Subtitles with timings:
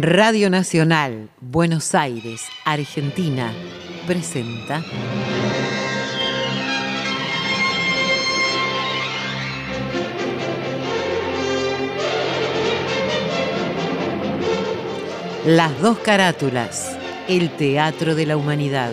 [0.00, 3.52] Radio Nacional, Buenos Aires, Argentina,
[4.06, 4.84] presenta
[15.44, 18.92] Las dos carátulas, el Teatro de la Humanidad.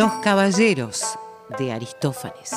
[0.00, 1.18] Los Caballeros
[1.58, 2.52] de Aristófanes.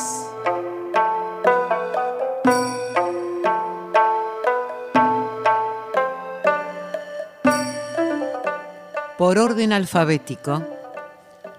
[9.17, 10.63] Por orden alfabético,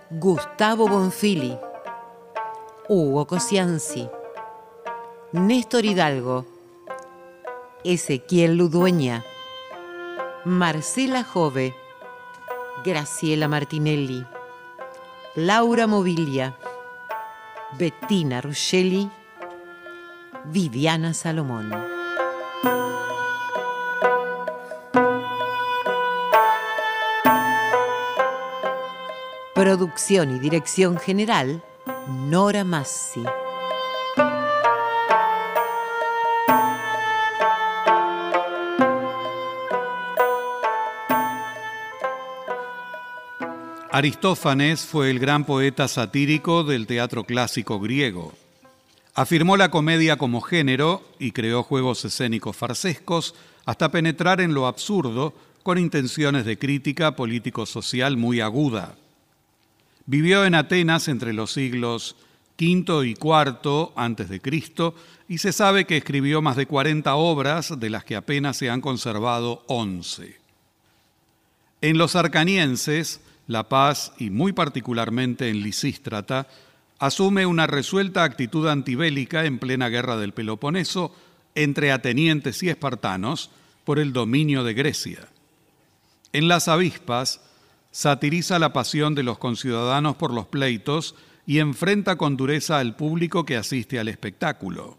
[0.08, 1.54] Gustavo Bonfili,
[2.88, 4.08] Hugo Cosianzi,
[5.32, 6.46] Néstor Hidalgo,
[7.84, 9.22] Ezequiel Ludueña,
[10.46, 11.74] Marcela Jove,
[12.82, 14.24] Graciela Martinelli.
[15.36, 16.56] Laura Mobilia,
[17.76, 19.10] Bettina Ruscelli,
[20.44, 21.72] Viviana Salomón.
[29.56, 31.64] Producción y dirección general,
[32.06, 33.24] Nora Massi.
[43.94, 48.32] Aristófanes fue el gran poeta satírico del teatro clásico griego.
[49.14, 55.32] Afirmó la comedia como género y creó juegos escénicos farsescos hasta penetrar en lo absurdo
[55.62, 58.96] con intenciones de crítica político-social muy aguda.
[60.06, 62.16] Vivió en Atenas entre los siglos
[62.58, 64.96] V y IV antes de Cristo
[65.28, 68.80] y se sabe que escribió más de 40 obras de las que apenas se han
[68.80, 70.36] conservado 11.
[71.80, 76.48] En los arcanienses la Paz, y muy particularmente en Lisístrata,
[76.98, 81.14] asume una resuelta actitud antibélica en plena guerra del Peloponeso
[81.54, 83.50] entre atenientes y espartanos
[83.84, 85.28] por el dominio de Grecia.
[86.32, 87.40] En las avispas,
[87.90, 91.14] satiriza la pasión de los conciudadanos por los pleitos
[91.46, 94.98] y enfrenta con dureza al público que asiste al espectáculo.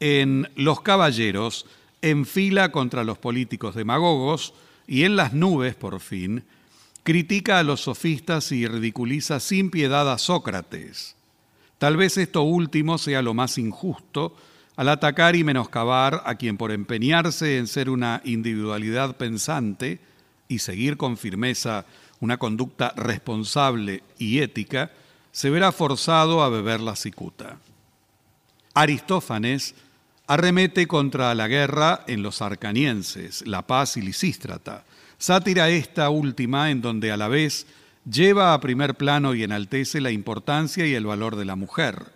[0.00, 1.66] En Los Caballeros,
[2.00, 4.54] enfila contra los políticos demagogos
[4.86, 6.44] y en Las Nubes, por fin,
[7.02, 11.16] critica a los sofistas y ridiculiza sin piedad a Sócrates.
[11.78, 14.36] Tal vez esto último sea lo más injusto
[14.76, 20.00] al atacar y menoscabar a quien por empeñarse en ser una individualidad pensante
[20.48, 21.86] y seguir con firmeza
[22.20, 24.92] una conducta responsable y ética,
[25.32, 27.58] se verá forzado a beber la cicuta.
[28.74, 29.74] Aristófanes
[30.32, 34.86] arremete contra la guerra en los arcanienses, la paz y Lisístrata,
[35.18, 37.66] Sátira esta última en donde a la vez
[38.10, 42.12] lleva a primer plano y enaltece la importancia y el valor de la mujer.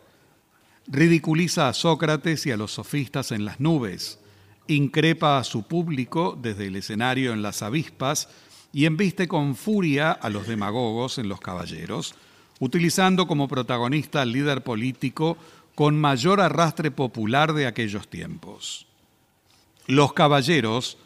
[0.86, 4.18] Ridiculiza a Sócrates y a los sofistas en las nubes,
[4.66, 8.30] increpa a su público desde el escenario en las avispas
[8.72, 12.14] y embiste con furia a los demagogos en los caballeros,
[12.60, 15.36] utilizando como protagonista al líder político
[15.76, 18.86] con mayor arrastre popular de aquellos tiempos.
[19.86, 20.96] Los Caballeros,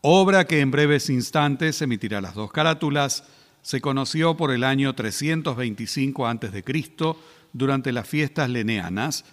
[0.00, 3.24] obra que en breves instantes emitirá las dos carátulas,
[3.62, 6.64] se conoció por el año 325 a.C.
[7.52, 9.24] durante las fiestas leneanas,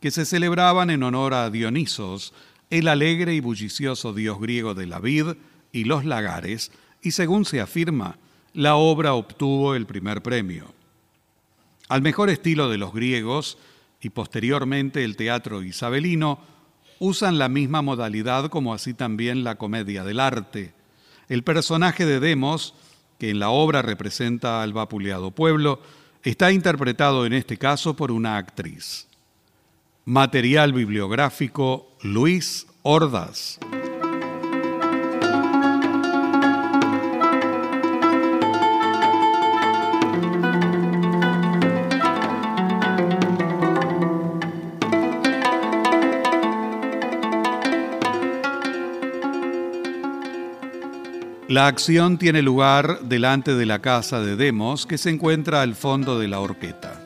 [0.00, 2.32] que se celebraban en honor a Dionisos,
[2.70, 5.34] el alegre y bullicioso dios griego de la vid
[5.72, 6.72] y los lagares,
[7.02, 8.16] y según se afirma,
[8.54, 10.72] la obra obtuvo el primer premio.
[11.90, 13.58] Al mejor estilo de los griegos
[14.00, 16.38] y posteriormente el teatro isabelino,
[16.98, 20.72] usan la misma modalidad como así también la comedia del arte.
[21.28, 22.74] El personaje de Demos,
[23.18, 25.80] que en la obra representa al vapuleado pueblo,
[26.22, 29.06] está interpretado en este caso por una actriz.
[30.04, 33.58] Material bibliográfico Luis Ordaz.
[51.48, 56.18] La acción tiene lugar delante de la casa de Demos, que se encuentra al fondo
[56.18, 57.02] de la horqueta.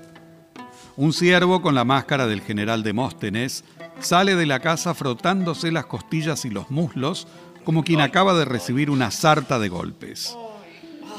[0.97, 3.63] Un siervo con la máscara del general Demóstenes
[4.01, 7.29] sale de la casa frotándose las costillas y los muslos
[7.63, 10.37] como quien acaba de recibir una sarta de golpes.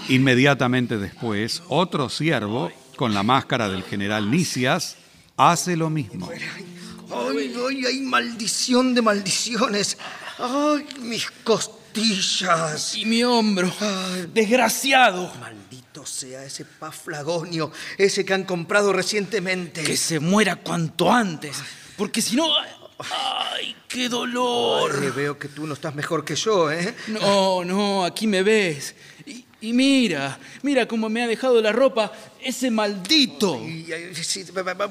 [0.09, 4.97] Inmediatamente después, otro siervo, con la máscara del general Nicias,
[5.37, 6.29] hace lo mismo.
[6.29, 7.99] ¡Ay, ay, ay!
[8.01, 9.97] ¡Maldición de maldiciones!
[10.39, 11.82] ¡Ay, mis costillas!
[12.95, 13.71] Y mi hombro.
[14.33, 15.31] Desgraciado.
[15.39, 19.83] Maldito sea ese paflagonio, ese que han comprado recientemente.
[19.83, 21.57] Que se muera cuanto antes.
[21.97, 22.47] Porque si no.
[22.99, 25.13] ¡Ay, qué dolor!
[25.13, 26.95] veo que tú no estás mejor que yo, ¿eh?
[27.07, 28.95] No, no, aquí me ves.
[29.63, 32.11] Y mira, mira cómo me ha dejado la ropa
[32.41, 33.65] ese maldito.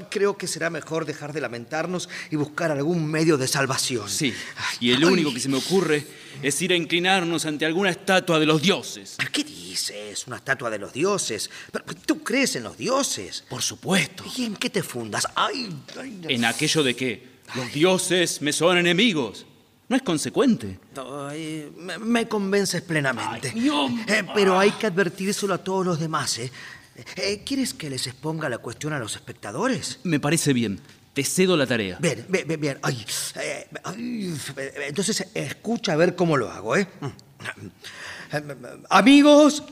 [0.08, 4.08] creo que será mejor dejar de lamentarnos y buscar algún medio de salvación.
[4.08, 4.32] Sí,
[4.80, 6.06] y el único que se me ocurre
[6.42, 9.18] es ir a inclinarnos ante alguna estatua de los dioses.
[9.30, 10.26] ¿Qué dices?
[10.26, 11.50] ¿Una estatua de los dioses?
[12.06, 13.44] ¿Tú crees en los dioses?
[13.50, 14.24] Por supuesto.
[14.38, 15.28] ¿Y en qué te fundas?
[15.34, 15.68] Ay,
[16.30, 17.26] en aquello de que
[17.56, 19.44] los dioses me son enemigos.
[19.92, 20.78] No es consecuente.
[22.00, 23.52] me, convences plenamente.
[24.08, 26.38] Eh, pero hay que advertírselo a todos los demás.
[26.38, 26.50] ¿eh?
[27.16, 27.42] ¿eh?
[27.44, 30.00] ¿Quieres que les exponga la cuestión a los espectadores?
[30.04, 30.80] Me parece bien.
[31.12, 31.98] Te cedo la tarea.
[32.00, 32.78] Bien, bien, bien.
[33.34, 33.68] Eh,
[34.88, 36.88] entonces, escucha a ver cómo lo hago, ¿eh?
[38.88, 39.62] Amigos,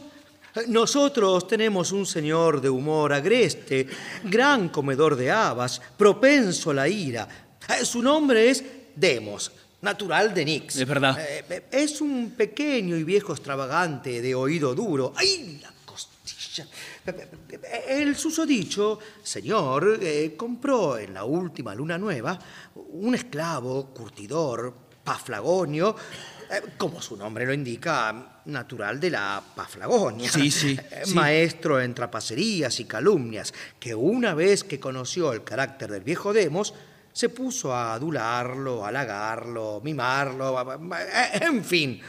[0.66, 3.86] nosotros tenemos un señor de humor agreste,
[4.24, 7.26] gran comedor de habas, propenso a la ira.
[7.84, 8.62] Su nombre es
[8.94, 9.50] Demos
[9.82, 10.76] natural de Nix.
[10.76, 11.18] Es verdad.
[11.18, 15.12] Eh, eh, es un pequeño y viejo extravagante de oído duro.
[15.16, 16.66] ¡Ay, la costilla!
[17.88, 22.38] El susodicho señor eh, compró en la última luna nueva
[22.74, 25.96] un esclavo curtidor, paflagonio,
[26.76, 30.30] como su nombre lo indica, natural de la Paflagonia.
[30.30, 30.76] Sí, sí,
[31.14, 36.74] Maestro en trapacerías y calumnias, que una vez que conoció el carácter del viejo Demos,
[37.12, 40.78] se puso a adularlo, halagarlo, mimarlo,
[41.32, 42.00] en fin,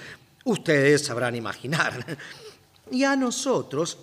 [0.45, 2.17] ustedes sabrán imaginar.
[2.91, 3.97] Y a nosotros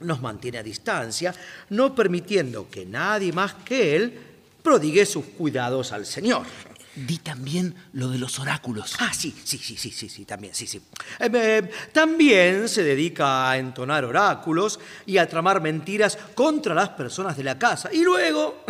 [0.00, 1.34] nos mantiene a distancia,
[1.70, 4.20] no permitiendo que nadie más que él
[4.62, 6.46] prodigue sus cuidados al Señor.
[6.94, 8.96] Di también lo de los oráculos.
[8.98, 10.78] Ah, sí, sí, sí, sí, sí, sí, también, sí, sí.
[11.20, 17.36] Eh, eh, también se dedica a entonar oráculos y a tramar mentiras contra las personas
[17.36, 17.90] de la casa.
[17.92, 18.64] Y luego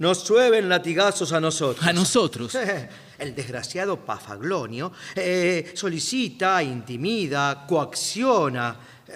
[0.00, 1.86] nos llueven latigazos a nosotros.
[1.86, 2.56] A nosotros.
[3.18, 8.76] El desgraciado Pafaglonio eh, solicita, intimida, coacciona.
[9.06, 9.12] Eh,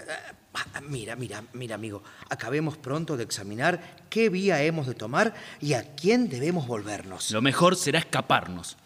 [0.82, 5.94] mira, mira, mira, amigo, acabemos pronto de examinar qué vía hemos de tomar y a
[5.94, 7.30] quién debemos volvernos.
[7.30, 8.76] Lo mejor será escaparnos.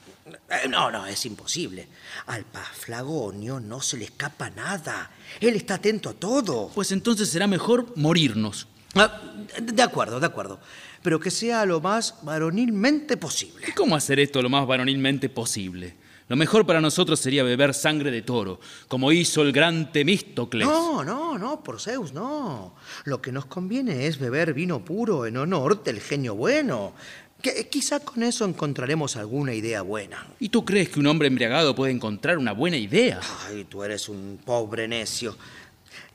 [0.50, 1.88] Eh, no, no, es imposible.
[2.26, 5.10] Al Paflagonio no se le escapa nada.
[5.40, 6.70] Él está atento a todo.
[6.76, 8.68] Pues entonces será mejor morirnos.
[8.94, 9.20] Ah,
[9.60, 10.60] de acuerdo, de acuerdo
[11.02, 13.66] pero que sea lo más varonilmente posible.
[13.68, 15.94] ¿Y cómo hacer esto lo más varonilmente posible?
[16.28, 20.66] Lo mejor para nosotros sería beber sangre de toro, como hizo el gran Temístocles.
[20.66, 22.74] No, no, no, por Zeus, no.
[23.04, 26.92] Lo que nos conviene es beber vino puro en honor del genio bueno.
[27.40, 30.26] Que quizá con eso encontraremos alguna idea buena.
[30.38, 33.20] ¿Y tú crees que un hombre embriagado puede encontrar una buena idea?
[33.46, 35.34] Ay, tú eres un pobre necio.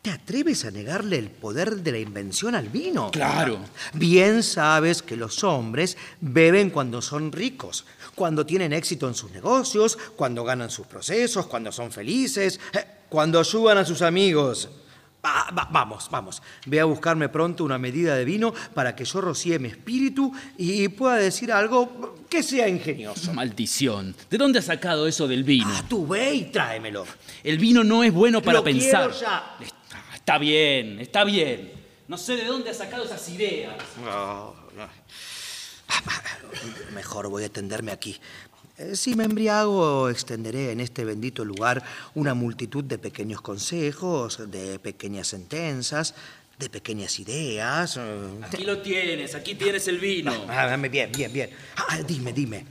[0.03, 3.09] ¿Te atreves a negarle el poder de la invención al vino?
[3.09, 3.59] Claro.
[3.93, 9.97] Bien sabes que los hombres beben cuando son ricos, cuando tienen éxito en sus negocios,
[10.17, 14.67] cuando ganan sus procesos, cuando son felices, eh, cuando ayudan a sus amigos.
[15.25, 16.41] Va- va- vamos, vamos.
[16.65, 20.89] Ve a buscarme pronto una medida de vino para que yo rocíe mi espíritu y
[20.89, 23.33] pueda decir algo que sea ingenioso.
[23.33, 24.13] Maldición.
[24.29, 25.69] ¿De dónde has sacado eso del vino?
[25.73, 27.05] Ah, tú ve y tráemelo.
[27.41, 29.11] El vino no es bueno para Lo pensar.
[29.11, 29.57] quiero ya.
[30.23, 31.69] Está, bien, está bien.
[32.07, 33.75] No sé de dónde has sacado esas ideas.
[36.95, 38.17] Mejor voy a tenderme aquí.
[38.77, 41.83] Eh, Si me embriago, extenderé en este bendito lugar
[42.15, 46.15] una multitud de pequeños consejos, de pequeñas sentencias,
[46.57, 47.99] de pequeñas ideas.
[48.43, 50.31] Aquí lo tienes, aquí tienes el vino.
[50.47, 51.49] Ah, bien, bien, bien.
[51.75, 52.65] Ah, dime, dime.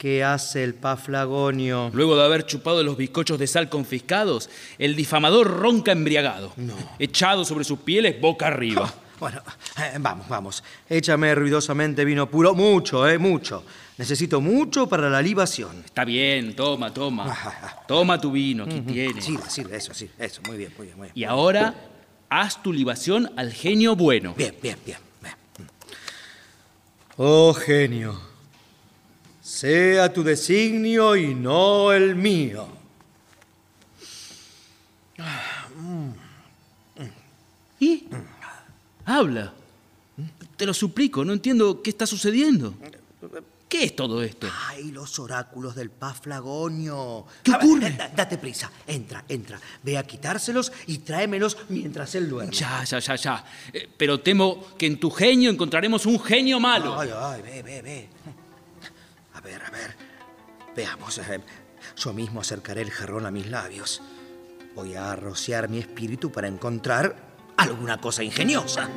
[0.00, 1.90] ¿Qué hace el paflagonio?
[1.92, 6.54] Luego de haber chupado los bizcochos de sal confiscados, el difamador ronca embriagado,
[6.98, 8.92] echado sobre sus pieles boca arriba.
[9.20, 9.42] Bueno,
[9.76, 10.64] eh, vamos, vamos.
[10.88, 12.54] Échame ruidosamente vino puro.
[12.54, 13.62] Mucho, eh, mucho.
[13.98, 15.82] Necesito mucho para la libación.
[15.84, 17.36] Está bien, toma, toma.
[17.86, 19.22] Toma tu vino, aquí tienes.
[19.22, 20.40] Sirve, sirve, eso, sí, eso.
[20.48, 21.12] Muy bien, muy bien, muy bien.
[21.14, 21.74] Y ahora,
[22.30, 24.32] haz tu libación al genio bueno.
[24.34, 24.96] Bien, bien, bien.
[25.20, 25.34] bien.
[27.18, 28.29] Oh genio,
[29.50, 32.68] sea tu designio y no el mío.
[37.80, 38.06] ¿Y?
[39.04, 39.52] Habla.
[40.56, 42.74] Te lo suplico, no entiendo qué está sucediendo.
[43.68, 44.48] ¿Qué es todo esto?
[44.68, 47.24] Ay, los oráculos del paflagonio.
[47.42, 47.90] ¿Qué A ver, ocurre?
[47.92, 49.60] da- date prisa, entra, entra.
[49.82, 52.52] Ve a quitárselos y tráemelos mientras él duerme.
[52.54, 53.44] Ya, ya, ya, ya.
[53.72, 56.98] Eh, pero temo que en tu genio encontraremos un genio malo.
[56.98, 58.08] Ay, ay, ve, ve, ve.
[60.80, 61.18] Veamos.
[61.18, 61.40] eh,
[61.96, 64.00] Yo mismo acercaré el jarrón a mis labios.
[64.74, 67.16] Voy a rociar mi espíritu para encontrar
[67.58, 68.88] alguna cosa ingeniosa.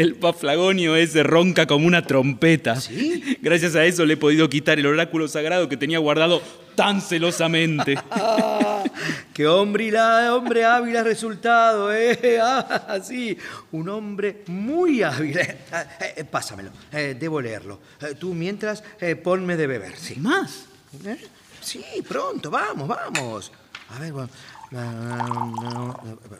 [0.00, 2.80] El, paflagonio ese ronca como una trompeta.
[2.80, 3.38] ¿Sí?
[3.40, 6.42] Gracias a eso le he podido quitar el oráculo sagrado que tenía guardado
[6.74, 7.96] tan celosamente.
[9.34, 11.92] ¡Qué hombre, y la, hombre hábil ha resultado!
[11.92, 12.18] ¿eh?
[12.42, 13.36] Ah, sí,
[13.72, 15.36] un hombre muy hábil.
[15.38, 15.58] Eh,
[16.16, 17.80] eh, pásamelo, debo leerlo.
[18.18, 18.82] Tú mientras
[19.22, 20.16] ponme de beber, sí.
[20.16, 20.66] ¿Más?
[21.60, 23.52] Sí, pronto, vamos, vamos.
[23.90, 24.30] A ver, bueno.
[24.74, 25.86] ah, no,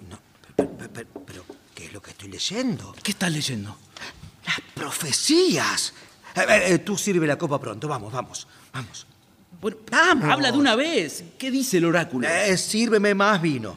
[0.09, 0.19] no,
[0.57, 2.95] pero, pero- pero, ¿qué es lo que estoy leyendo?
[3.03, 3.75] ¿Qué estás leyendo?
[4.45, 5.95] Las profecías.
[6.37, 9.07] Eh, tú sirve la copa pronto, vamos, vamos, vamos.
[9.63, 10.31] Bueno, Vamos.
[10.31, 11.25] habla de una vez.
[11.39, 12.29] ¿Qué dice el oráculo?
[12.29, 13.75] Eh, sírveme más vino.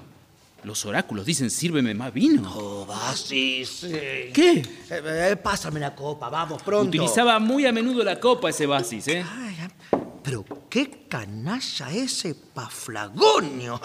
[0.64, 2.54] Los oráculos dicen sírveme más vino.
[2.54, 3.88] Oh, va, sí, sí.
[4.34, 4.64] ¿Qué?
[4.90, 6.90] Eh, eh, pásame la copa, vamos, pronto.
[6.90, 9.26] Utilizaba muy a menudo la copa ese basis, ¿eh?
[9.26, 13.80] Ay, ah, pero qué canalla ese paflagonio.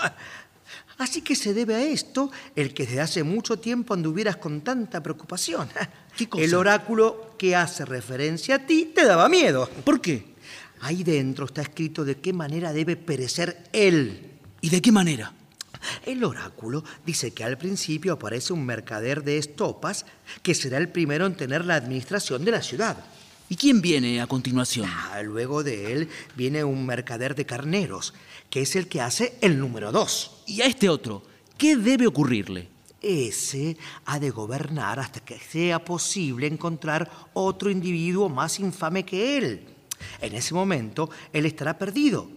[0.99, 5.01] Así que se debe a esto el que desde hace mucho tiempo anduvieras con tanta
[5.03, 5.69] preocupación.
[6.17, 6.45] ¿Qué cosa?
[6.45, 9.71] El oráculo que hace referencia a ti te daba miedo.
[9.85, 10.35] ¿Por qué?
[10.81, 14.33] Ahí dentro está escrito de qué manera debe perecer él.
[14.61, 15.33] ¿Y de qué manera?
[16.05, 20.07] El oráculo dice que al principio aparece un mercader de estopas
[20.43, 23.05] que será el primero en tener la administración de la ciudad.
[23.49, 24.87] ¿Y quién viene a continuación?
[24.91, 28.13] Ah, luego de él viene un mercader de carneros,
[28.51, 30.43] que es el que hace el número dos.
[30.47, 31.23] ¿Y a este otro?
[31.57, 32.69] ¿Qué debe ocurrirle?
[33.01, 33.77] Ese
[34.07, 39.67] ha de gobernar hasta que sea posible encontrar otro individuo más infame que él.
[40.21, 42.29] En ese momento, él estará perdido,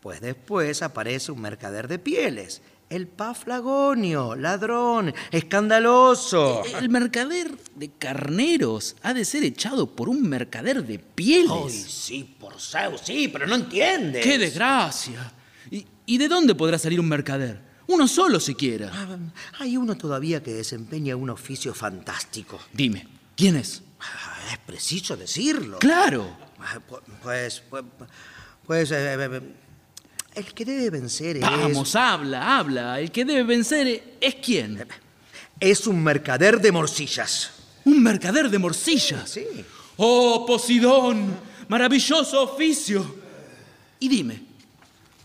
[0.00, 6.62] pues después aparece un mercader de pieles, el paflagonio, ladrón, escandaloso.
[6.78, 11.50] El mercader de carneros ha de ser echado por un mercader de pieles.
[11.50, 14.22] Ay, sí, por Zeus, sí, pero no entiendes.
[14.22, 15.32] ¡Qué desgracia!
[16.06, 17.60] ¿Y, de dónde podrá salir un mercader?
[17.86, 18.90] Uno solo siquiera.
[18.92, 19.16] Ah,
[19.60, 22.58] Hay uno todavía que desempeña un oficio fantástico.
[22.72, 23.06] Dime,
[23.36, 23.82] ¿quién es?
[24.00, 25.78] Ah, Es preciso decirlo.
[25.78, 26.36] Claro.
[26.60, 27.84] Ah, pu- Pues, pues,
[28.66, 29.40] pues, eh, eh,
[30.34, 31.42] el que debe vencer es...
[31.42, 33.00] Vamos, habla, habla.
[33.00, 34.86] El que debe vencer es quién.
[35.60, 37.50] Es un mercader de morcillas.
[37.84, 39.28] Un mercader de morcillas.
[39.30, 39.46] Sí.
[39.96, 41.36] ¡Oh, Posidón!
[41.68, 43.14] ¡Maravilloso oficio!
[44.00, 44.42] Y dime,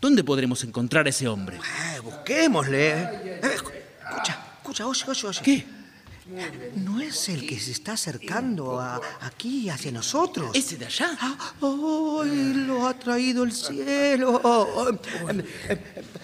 [0.00, 1.56] ¿dónde podremos encontrar a ese hombre?
[1.56, 2.88] Eh, busquémosle.
[2.90, 3.72] Eh, escu-
[4.10, 5.40] escucha, escucha, oye, oye, oye.
[5.42, 5.80] ¿Qué?
[6.76, 10.52] ¿No es el que se está acercando a- aquí hacia nosotros?
[10.54, 11.10] ¿Ese de allá?
[11.20, 14.40] Ah, ¡Ay, lo ha traído el cielo!
[14.44, 15.76] Oh, eh,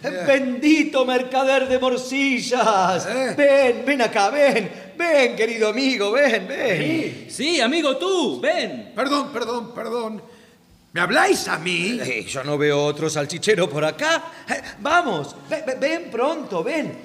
[0.04, 3.04] eh, Bendito mercader de morcillas.
[3.06, 3.34] ¿Eh?
[3.36, 4.70] Ven, ven acá, ven.
[4.96, 7.26] Ven, querido amigo, ven, ven.
[7.28, 8.92] Sí, amigo, tú, ven.
[8.94, 10.22] Perdón, perdón, perdón.
[10.96, 11.98] ¿Me habláis a mí?
[12.00, 14.32] Eh, yo no veo otro salchichero por acá.
[14.48, 15.36] Eh, vamos,
[15.78, 16.96] ven, pronto, ven.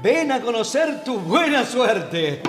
[0.00, 2.42] Ven a conocer tu buena suerte.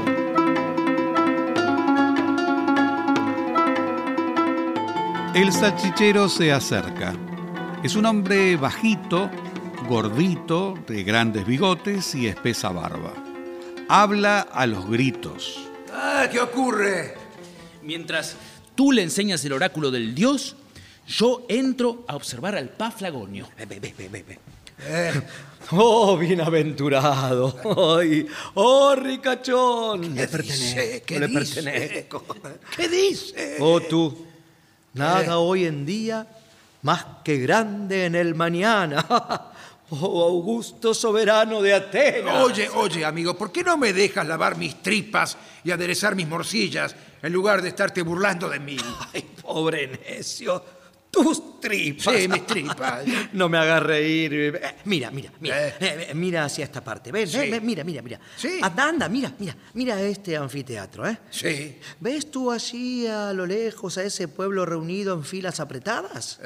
[5.34, 7.16] El salchichero se acerca.
[7.82, 9.32] Es un hombre bajito,
[9.90, 13.14] gordito, de grandes bigotes y espesa barba.
[13.90, 15.68] Habla a los gritos.
[15.92, 17.16] Ah, ¿qué ocurre?
[17.82, 18.36] Mientras
[18.76, 20.58] tú le enseñas el oráculo del dios,
[21.18, 23.48] yo entro a observar al Paflagonio.
[23.58, 24.40] Ven, ven, ven.
[24.84, 25.22] Eh,
[25.74, 27.56] Oh, bienaventurado.
[28.00, 28.26] Ay,
[28.56, 30.02] oh, ricachón.
[30.16, 30.28] Le dice?
[30.28, 31.62] pertenezco, ¿Qué le dice?
[31.64, 32.26] pertenezco.
[32.76, 33.58] ¿Qué dice?
[33.60, 34.26] Oh, tú.
[34.96, 36.28] Nada hoy en día
[36.82, 39.06] más que grande en el mañana.
[39.94, 42.46] Oh, Augusto soberano de Atenas.
[42.46, 46.96] Oye, oye, amigo, ¿por qué no me dejas lavar mis tripas y aderezar mis morcillas
[47.22, 48.78] en lugar de estarte burlando de mí?
[49.14, 50.64] Ay, pobre necio.
[51.12, 52.16] Tus tripas.
[52.16, 53.04] Sí, mis tripas.
[53.34, 54.34] No me hagas reír.
[54.34, 55.68] Eh, Mira, mira, mira.
[55.68, 55.74] Eh.
[55.80, 57.12] Eh, mira hacia esta parte.
[57.28, 57.50] Sí.
[57.50, 58.20] ven, mira, mira, mira.
[58.38, 58.60] Sí.
[58.62, 59.56] Anda, anda, mira, mira.
[59.74, 61.18] Mira este anfiteatro, ¿eh?
[61.30, 61.78] Sí.
[62.00, 66.40] ¿Ves tú allí a lo lejos a ese pueblo reunido en filas apretadas?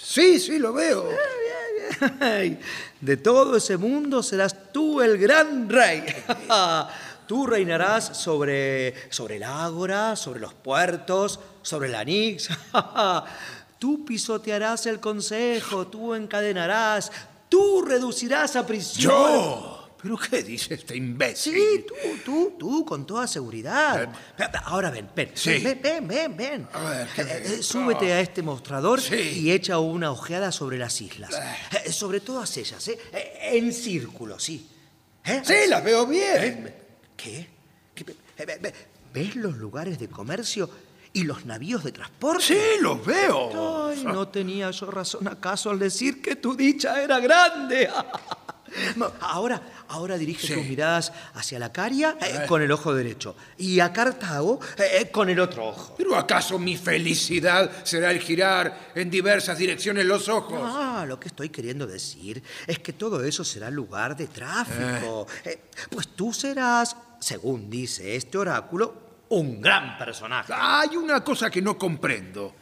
[0.00, 1.08] Sí, sí, lo veo.
[3.00, 6.02] De todo ese mundo serás tú el gran rey.
[7.28, 12.48] Tú reinarás sobre, sobre el ágora, sobre los puertos, sobre la Nix.
[13.78, 17.12] Tú pisotearás el consejo, tú encadenarás,
[17.48, 19.12] tú reducirás a prisión.
[19.12, 19.88] ¿Yo?
[20.02, 21.54] ¿Pero qué dice este imbécil?
[21.54, 21.94] Sí, tú,
[22.24, 24.08] tú, tú, con toda seguridad.
[24.64, 25.58] Ahora ven, ven, Sí.
[25.58, 26.68] ven, ven, ven, ven.
[26.72, 29.14] A ver, ¿qué- Eh, eh, súbete a este mostrador Sí.
[29.42, 31.30] y echa una ojeada sobre las islas.
[31.84, 32.98] Eh, sobre todas ellas, ¿eh?
[33.12, 34.68] Eh, En círculo, sí.
[35.24, 35.42] ¿Eh?
[35.44, 36.74] Sí, las veo bien.
[37.18, 37.46] ¿Qué?
[37.94, 38.02] ¿Qué?
[38.38, 38.74] Eh, ve- ve-
[39.12, 40.70] ¿Ves los lugares de comercio
[41.12, 42.44] y los navíos de transporte?
[42.44, 43.88] Sí, los veo.
[43.88, 47.90] Ay, no tenía yo razón acaso al decir que tu dicha era grande.
[49.22, 50.52] Ahora, ahora dirige Sí.
[50.54, 55.30] tus miradas hacia la Caria eh, con el ojo derecho y a Cartago eh, con
[55.30, 55.94] el otro ojo.
[55.96, 60.60] ¿Pero acaso mi felicidad será el girar en diversas direcciones los ojos?
[60.62, 65.26] Ah, lo que estoy queriendo decir es que todo eso será lugar de tráfico.
[65.46, 68.94] Eh, pues tú serás, según dice este oráculo,
[69.30, 70.52] un gran personaje.
[70.56, 72.54] Hay una cosa que no comprendo.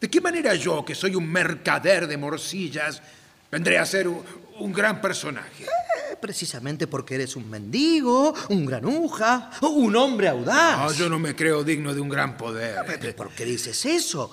[0.00, 3.02] ¿De qué manera yo, que soy un mercader de morcillas,
[3.50, 4.22] vendré a ser un,
[4.60, 5.64] un gran personaje?
[5.64, 10.78] Eh, Precisamente porque eres un mendigo, un granuja, un hombre audaz.
[10.78, 12.78] No, yo no me creo digno de un gran poder.
[12.86, 14.30] ¿Pero ¿Por qué dices eso?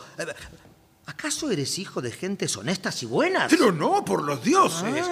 [1.22, 3.46] ¿Acaso eres hijo de gentes honestas y buenas?
[3.48, 5.06] Pero no, por los dioses.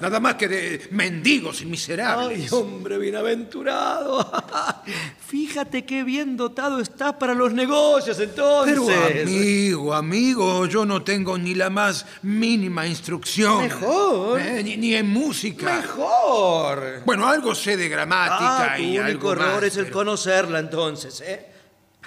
[0.00, 2.52] Nada más que de mendigos y Ay, miserables.
[2.52, 4.28] hombre bienaventurado.
[5.28, 8.74] Fíjate qué bien dotado estás para los negocios entonces.
[8.84, 13.58] Pero amigo, amigo, yo no tengo ni la más mínima instrucción.
[13.62, 14.40] Mejor.
[14.40, 15.76] Eh, Ni, ni en música.
[15.76, 17.02] Mejor.
[17.06, 19.94] Bueno, algo sé de gramática Ah, tu y único algo error más, es el pero-
[19.98, 21.51] conocerla entonces, ¿eh?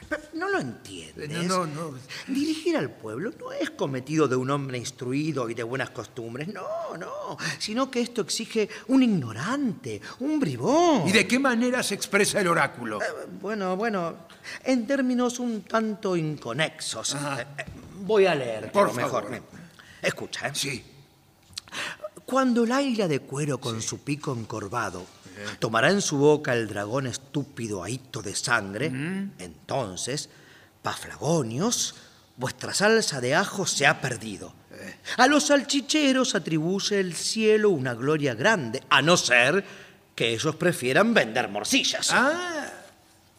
[0.09, 1.29] Pero no lo entiendes.
[1.47, 1.97] No, no, no.
[2.27, 6.63] Dirigir al pueblo no es cometido de un hombre instruido y de buenas costumbres, no,
[6.99, 11.07] no, sino que esto exige un ignorante, un bribón.
[11.07, 13.01] ¿Y de qué manera se expresa el oráculo?
[13.01, 13.05] Eh,
[13.41, 14.15] Bueno, bueno,
[14.63, 17.15] en términos un tanto inconexos.
[17.15, 17.17] Eh,
[17.59, 17.65] eh,
[18.01, 19.23] Voy a leer, Por mejor.
[19.23, 19.41] favor.
[20.01, 20.51] Escucha, ¿eh?
[20.53, 20.83] Sí.
[22.25, 25.05] Cuando el águila de cuero con su pico encorvado
[25.59, 28.87] tomará en su boca el dragón estúpido ahito de sangre,
[29.39, 30.29] entonces,
[30.81, 31.95] paflagonios,
[32.37, 34.53] vuestra salsa de ajo se ha perdido.
[35.17, 39.63] A los salchicheros atribuye el cielo una gloria grande, a no ser
[40.13, 42.11] que ellos prefieran vender morcillas.
[42.11, 42.71] Ah,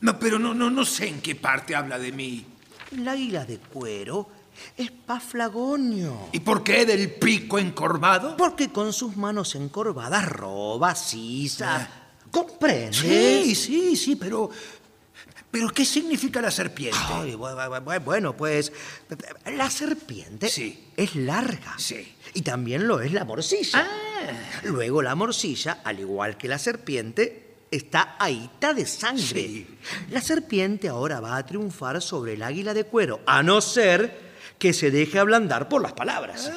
[0.01, 2.47] no, pero no, no, no sé en qué parte habla de mí.
[2.93, 4.31] El águila de cuero
[4.77, 6.29] es paflagonio.
[6.33, 8.37] ¿Y por qué del pico encorvado?
[8.37, 11.89] Porque con sus manos encorvadas roba, sisa.
[12.31, 12.97] ¿Comprendes?
[12.99, 14.51] Sí, sí, sí, pero.
[15.51, 16.99] ¿Pero qué significa la serpiente?
[17.09, 18.73] Ay, bueno, pues
[19.47, 20.89] la serpiente Sí.
[20.97, 21.75] es larga.
[21.79, 22.15] Sí.
[22.35, 23.87] Y también lo es la morcilla.
[23.89, 24.33] Ah.
[24.65, 29.23] Luego la morcilla, al igual que la serpiente, está ahita de sangre.
[29.25, 29.67] Sí.
[30.11, 34.26] La serpiente ahora va a triunfar sobre el águila de cuero, a no ser
[34.59, 36.51] que se deje ablandar por las palabras.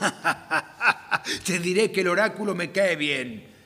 [1.44, 3.56] Te diré que el oráculo me cae bien.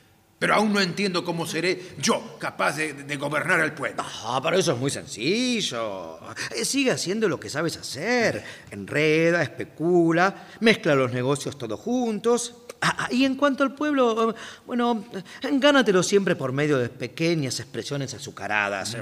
[0.41, 4.03] Pero aún no entiendo cómo seré yo capaz de, de gobernar al pueblo.
[4.03, 6.17] Ah, pero eso es muy sencillo.
[6.55, 8.43] Eh, Sigue haciendo lo que sabes hacer.
[8.71, 12.55] Enreda, especula, mezcla los negocios todos juntos.
[12.81, 15.05] Ah, ah, y en cuanto al pueblo, eh, bueno,
[15.43, 18.97] gánatelo siempre por medio de pequeñas expresiones azucaradas.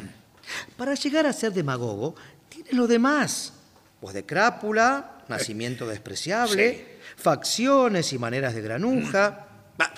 [0.75, 2.15] Para llegar a ser demagogo,
[2.49, 3.53] tiene lo demás.
[4.01, 9.47] Voz de crápula, nacimiento despreciable, facciones y maneras de granuja.
[9.77, 9.91] Bah,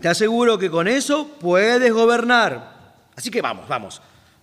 [0.00, 2.94] te aseguro que con eso puedes gobernar.
[3.16, 4.02] Así que vamos, vamos.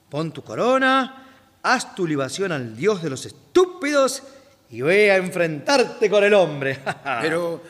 [0.10, 1.28] Pon tu corona,
[1.62, 4.24] haz tu libación al dios de los estúpidos
[4.72, 6.80] y ve a enfrentarte con el hombre.
[7.22, 7.62] Pero,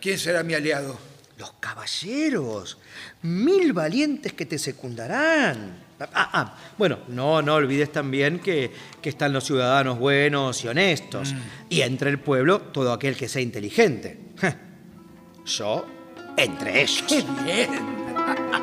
[0.00, 0.98] ¿quién será mi aliado?
[1.38, 2.78] Los caballeros,
[3.22, 5.91] mil valientes que te secundarán.
[6.14, 11.34] Ah, ah, bueno, no, no olvides también que, que están los ciudadanos buenos y honestos.
[11.68, 14.18] Y entre el pueblo, todo aquel que sea inteligente.
[15.44, 15.86] Yo,
[16.36, 17.04] entre ellos.
[17.44, 17.70] Bien.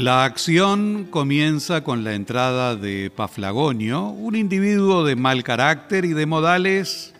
[0.00, 6.24] La acción comienza con la entrada de Paflagonio, un individuo de mal carácter y de
[6.24, 7.12] modales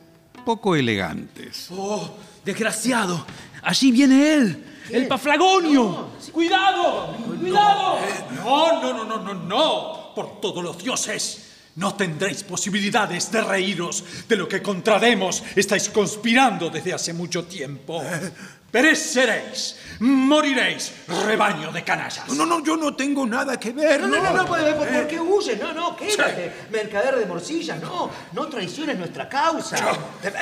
[0.47, 1.69] poco elegantes.
[1.73, 2.11] ¡Oh,
[2.43, 3.27] desgraciado!
[3.65, 6.09] Allí viene él, el Paflagonio.
[6.33, 7.17] ¡Cuidado!
[7.39, 7.99] ¡Cuidado!
[8.37, 10.15] No, no, no, no, no, no.
[10.15, 11.49] Por todos los dioses.
[11.77, 17.45] No tendréis posibilidades de reíros de lo que contra Demos estáis conspirando desde hace mucho
[17.45, 18.03] tiempo.
[18.71, 20.93] Pereceréis, moriréis,
[21.27, 22.29] rebaño de canallas.
[22.29, 24.01] No, no, yo no tengo nada que ver.
[24.01, 25.59] No, no, no, no, ¿por, por- por qué huyes?
[25.61, 26.53] No, no, quédate.
[26.71, 29.77] Mercader de morcillas, no, no traiciones nuestra causa.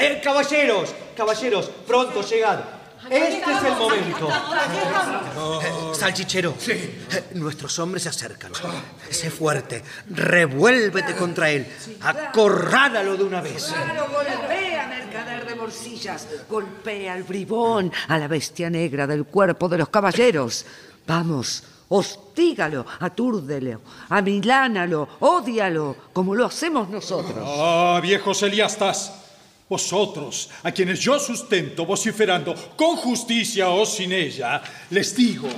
[0.00, 2.60] Eh, caballeros, caballeros, pronto llegad.
[3.08, 4.28] Este es el momento.
[4.28, 8.52] Eh, Salchichero, eh, nuestros hombres se acercan.
[9.08, 11.66] Sé fuerte, revuélvete contra él,
[12.02, 13.64] acorrálalo de una vez.
[13.72, 14.87] Claro, golpea,
[16.48, 20.64] Golpea al bribón, a la bestia negra del cuerpo de los caballeros.
[21.06, 27.38] Vamos, hostígalo, atúrdelo, amilánalo, ódialo, como lo hacemos nosotros.
[27.44, 29.12] Ah, viejos eliastas,
[29.68, 35.48] vosotros, a quienes yo sustento vociferando con justicia o sin ella, les digo,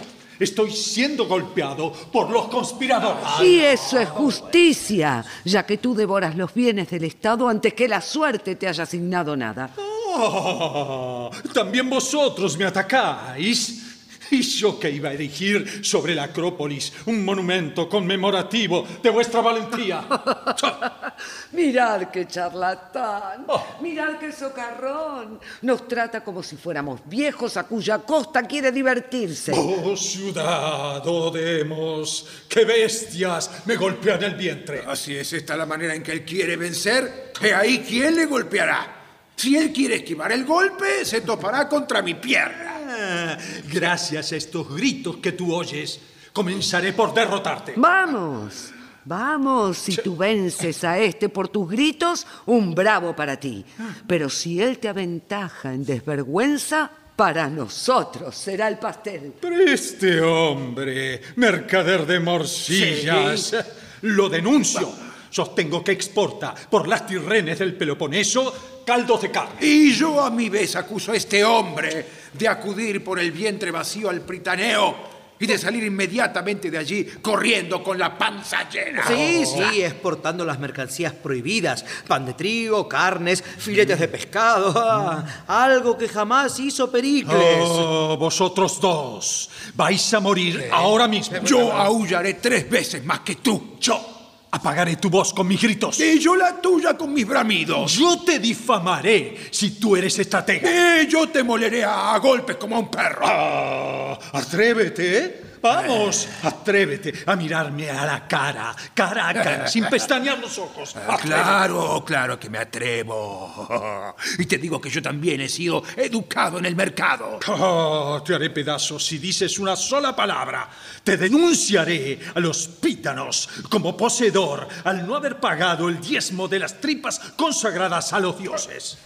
[0.41, 3.23] estoy siendo golpeado por los conspiradores.
[3.43, 8.01] Y eso es justicia, ya que tú devoras los bienes del Estado antes que la
[8.01, 9.71] suerte te haya asignado nada.
[9.79, 13.90] Ah, también vosotros me atacáis.
[14.31, 20.07] Y yo que iba a erigir sobre la Acrópolis un monumento conmemorativo de vuestra valentía.
[21.53, 23.65] Mirad qué charlatán, Oh.
[23.81, 25.41] mirad qué socarrón.
[25.63, 29.53] Nos trata como si fuéramos viejos a cuya costa quiere divertirse.
[29.55, 34.85] Oh, ciudad, oh demos, qué bestias me golpean el vientre.
[34.87, 37.33] Así es, esta la manera en que él quiere vencer.
[37.43, 38.97] He ahí quién le golpeará.
[39.37, 42.80] Si él quiere esquivar el golpe, se topará contra mi pierna.
[42.91, 43.39] Ah,
[43.73, 46.01] gracias a estos gritos que tú oyes,
[46.33, 47.75] comenzaré por derrotarte.
[47.77, 48.73] Vamos,
[49.05, 53.65] vamos, si tú vences a este por tus gritos, un bravo para ti.
[54.07, 59.35] Pero si él te aventaja en desvergüenza, para nosotros será el pastel.
[59.41, 63.55] Pero este hombre, mercader de morcillas,
[64.03, 64.91] lo denuncio.
[65.29, 69.55] Sostengo que exporta por las tirrenes del Peloponeso caldos de carne.
[69.61, 74.11] Y yo a mi vez acuso a este hombre de acudir por el vientre vacío
[74.11, 79.07] al Pritaneo y de salir inmediatamente de allí corriendo con la panza llena.
[79.07, 85.97] Sí, sí, exportando las mercancías prohibidas, pan de trigo, carnes, filetes de pescado, ah, algo
[85.97, 87.63] que jamás hizo Pericles.
[87.63, 91.39] Oh, vosotros dos vais a morir ahora mismo.
[91.39, 93.79] Yo aullaré tres veces más que tú.
[93.81, 94.20] Yo
[94.51, 95.99] apagaré tu voz con mis gritos.
[96.01, 97.93] Y yo la tuya con mis bramidos.
[97.93, 101.03] Yo te difamaré si tú eres estratega.
[101.03, 103.25] Y yo te moleré a, a golpes como a un perro.
[103.25, 105.50] Ah, atrévete, ¿eh?
[105.63, 110.95] Vamos, atrévete a mirarme a la cara, cara a cara, sin pestañear los ojos.
[110.97, 114.15] Ah, Claro, claro que me atrevo.
[114.39, 117.39] Y te digo que yo también he sido educado en el mercado.
[117.47, 120.69] Ah, te haré pedazos si dices una sola palabra.
[121.05, 126.81] Te denunciaré a los pítanos como poseedor al no haber pagado el diezmo de las
[126.81, 128.97] tripas consagradas a los dioses.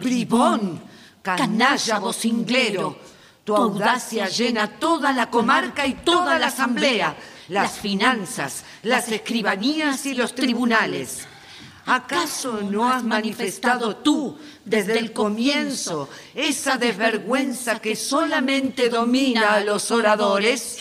[0.00, 0.82] Bribón,
[1.22, 2.98] canalla vocinglero,
[3.44, 7.14] tu audacia llena toda la comarca y toda la asamblea,
[7.48, 11.26] las finanzas, las escribanías y los tribunales.
[11.86, 19.90] ¿Acaso no has manifestado tú, desde el comienzo, esa desvergüenza que solamente domina a los
[19.90, 20.78] oradores?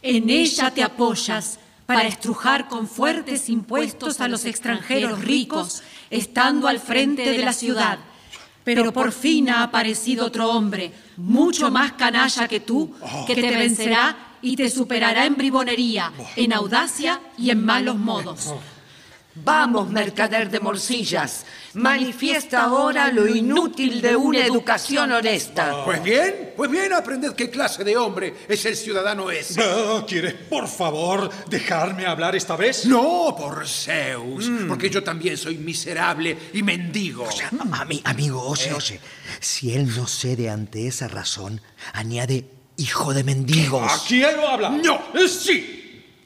[0.00, 6.78] En ella te apoyas para estrujar con fuertes impuestos a los extranjeros ricos, estando al
[6.78, 7.98] frente de la ciudad.
[8.74, 12.92] Pero por fin ha aparecido otro hombre, mucho más canalla que tú,
[13.26, 18.52] que te vencerá y te superará en bribonería, en audacia y en malos modos.
[19.44, 25.84] Vamos, mercader de morcillas, manifiesta ahora lo inútil de una educación honesta.
[25.84, 29.60] Pues bien, pues bien, aprended qué clase de hombre es el ciudadano ese.
[29.62, 32.84] Ah, ¿Quieres, por favor, dejarme hablar esta vez?
[32.86, 37.26] No, por Zeus, porque yo también soy miserable y mendigo.
[37.26, 39.00] A- ami- amigo, oye, oye.
[39.40, 41.60] Si él no cede ante esa razón,
[41.92, 42.44] añade
[42.76, 43.82] hijo de mendigos.
[43.90, 44.72] Ah, quiero hablar.
[44.72, 45.00] No.
[45.28, 45.74] Sí.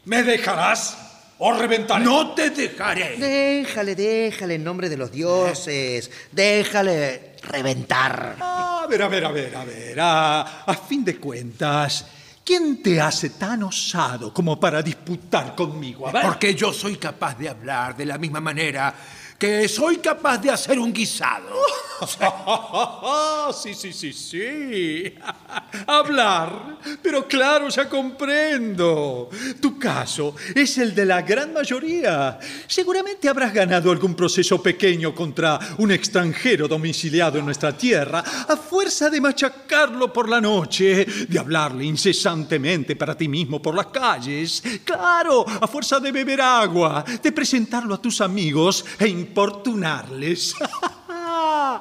[0.04, 0.96] ¿Me dejarás
[1.44, 2.04] o reventaré?
[2.04, 3.16] No te dejaré.
[3.18, 6.08] Déjale, déjale en nombre de los dioses.
[6.30, 8.36] Déjale reventar.
[8.38, 10.00] A ver, a ver, a ver, a ver.
[10.00, 12.06] A, a fin de cuentas,
[12.44, 16.06] ¿quién te hace tan osado como para disputar conmigo?
[16.06, 16.22] A ver.
[16.22, 18.94] Porque yo soy capaz de hablar de la misma manera
[19.42, 21.56] que soy capaz de hacer un guisado.
[23.52, 25.14] sí, sí, sí, sí.
[25.88, 26.78] Hablar.
[27.02, 29.28] Pero claro, ya comprendo.
[29.60, 32.38] Tu caso es el de la gran mayoría.
[32.68, 39.10] Seguramente habrás ganado algún proceso pequeño contra un extranjero domiciliado en nuestra tierra a fuerza
[39.10, 44.62] de machacarlo por la noche, de hablarle incesantemente para ti mismo por las calles.
[44.84, 50.54] Claro, a fuerza de beber agua, de presentarlo a tus amigos e importunarles.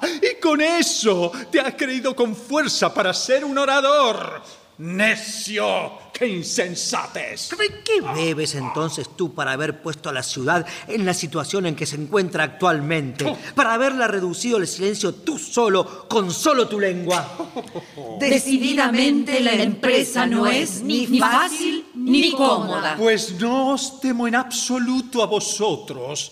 [0.01, 4.41] Y con eso te has creído con fuerza para ser un orador.
[4.79, 5.91] ¡Necio!
[6.11, 7.51] ¡Qué insensates!
[7.85, 11.85] ¿Qué debes entonces tú para haber puesto a la ciudad en la situación en que
[11.85, 13.31] se encuentra actualmente?
[13.53, 17.51] Para haberla reducido al silencio tú solo, con solo tu lengua.
[18.19, 22.95] Decididamente la empresa no es ni fácil ni cómoda.
[22.97, 26.31] Pues no os temo en absoluto a vosotros,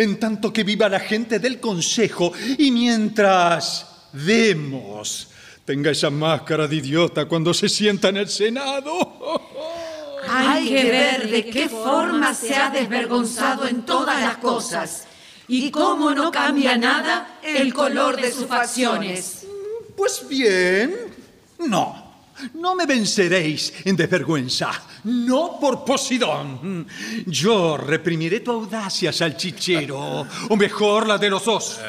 [0.00, 5.28] en tanto que viva la gente del consejo y mientras Demos
[5.64, 8.90] tenga esa máscara de idiota cuando se sienta en el Senado.
[10.28, 15.06] Hay que ver de qué forma se ha desvergonzado en todas las cosas
[15.48, 19.46] y cómo no cambia nada el color de sus facciones.
[19.96, 20.94] Pues bien,
[21.58, 21.99] no.
[22.54, 24.70] No me venceréis en desvergüenza,
[25.04, 26.86] no por Posidón.
[27.26, 31.80] Yo reprimiré tu audacia, salchichero, o mejor la de los dos.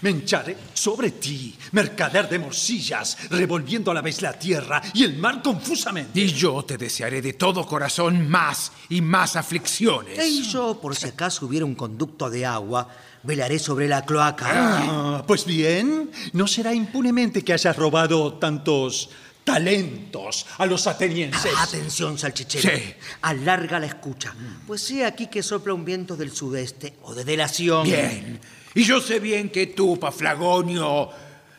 [0.00, 5.16] Me hincharé sobre ti, mercader de morcillas, revolviendo a la vez la tierra y el
[5.16, 6.20] mar confusamente.
[6.20, 10.24] Y yo te desearé de todo corazón más y más aflicciones.
[10.24, 12.88] Y yo, por si acaso hubiera un conducto de agua,
[13.24, 14.46] velaré sobre la cloaca.
[14.48, 19.10] Ah, pues bien, no será impunemente que hayas robado tantos
[19.48, 21.52] talentos a los atenienses.
[21.56, 22.68] Atención, salchichero.
[22.76, 22.94] Sí.
[23.22, 24.34] Alarga la escucha.
[24.66, 27.84] Pues he aquí que sopla un viento del sudeste o de delación.
[27.84, 28.38] Bien.
[28.74, 31.08] Y yo sé bien que tú, Paflagonio,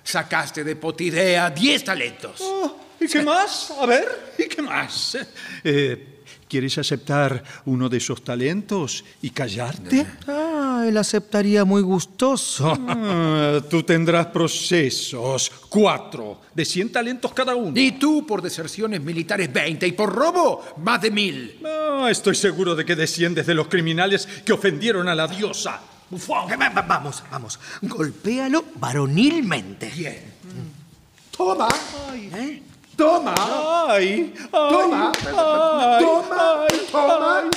[0.03, 2.39] sacaste de Potidea diez talentos.
[2.41, 3.71] Oh, ¿Y qué más?
[3.71, 5.17] A ver, ¿y qué más?
[5.63, 6.18] Eh,
[6.49, 10.05] ¿Quieres aceptar uno de esos talentos y callarte?
[10.81, 12.77] Ah, él aceptaría muy gustoso.
[12.87, 17.73] Ah, tú tendrás procesos, cuatro, de 100 talentos cada uno.
[17.77, 21.59] Y tú por deserciones militares 20 y por robo más de mil.
[21.65, 25.81] Ah, estoy seguro de que desciendes de los criminales que ofendieron a la diosa.
[26.09, 26.51] Bufón.
[26.53, 27.59] Eh, va- va- Vamos, vamos.
[27.81, 29.91] Golpéalo varonilmente.
[29.95, 30.23] Bien.
[31.35, 31.67] Toma.
[32.13, 32.61] ¿Eh?
[32.99, 33.33] Toma.
[33.87, 34.33] ¡Ay!
[34.37, 34.49] ¡Ay!
[34.51, 35.11] Toma.
[35.15, 36.03] ¡Ay!
[36.03, 36.65] Toma.
[36.67, 36.87] ¡Ay!
[36.91, 37.39] Toma.
[37.39, 37.49] ¡Ay!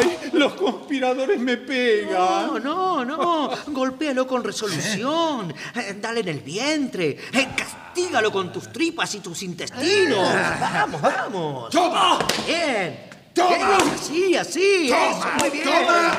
[0.00, 0.30] ¡Ay!
[0.32, 2.16] ¡Los conspiradores me pegan!
[2.16, 3.50] No, no, no.
[3.66, 5.54] Golpéalo con resolución.
[5.76, 7.18] Eh, Dale en el vientre.
[7.30, 10.26] Eh, Castígalo con tus tripas y tus intestinos.
[10.58, 11.70] Vamos, vamos.
[11.70, 12.18] Toma.
[12.46, 13.10] Bien.
[13.34, 13.48] Toma.
[13.56, 14.90] Bien, Así, así.
[14.90, 15.36] eso, Toma.
[15.40, 15.64] muy bien.
[15.68, 16.18] Toma.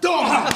[0.00, 0.48] Toma.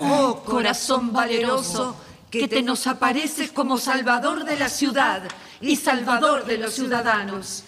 [0.00, 1.94] Oh corazón valeroso,
[2.28, 5.22] que te nos apareces como salvador de la ciudad
[5.64, 7.64] y salvador de los ciudadanos.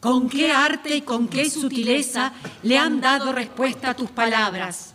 [0.00, 2.32] Con qué arte y con qué sutileza
[2.64, 4.94] le han dado respuesta a tus palabras.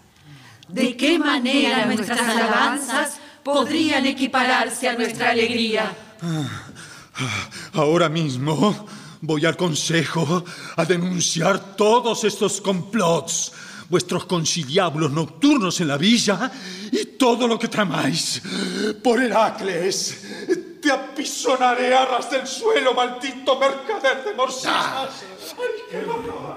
[0.68, 5.96] De qué manera nuestras alabanzas podrían equipararse a nuestra alegría.
[7.74, 8.88] Ahora mismo
[9.22, 10.44] voy al consejo
[10.76, 13.54] a denunciar todos estos complots,
[13.90, 16.52] vuestros conciliábulos nocturnos en la villa
[16.92, 18.42] y todo lo que tramáis.
[19.02, 25.10] Por Heracles, te apisonaré a ras del suelo, maldito mercader de morcillas.
[25.58, 26.56] Ay, qué dolor.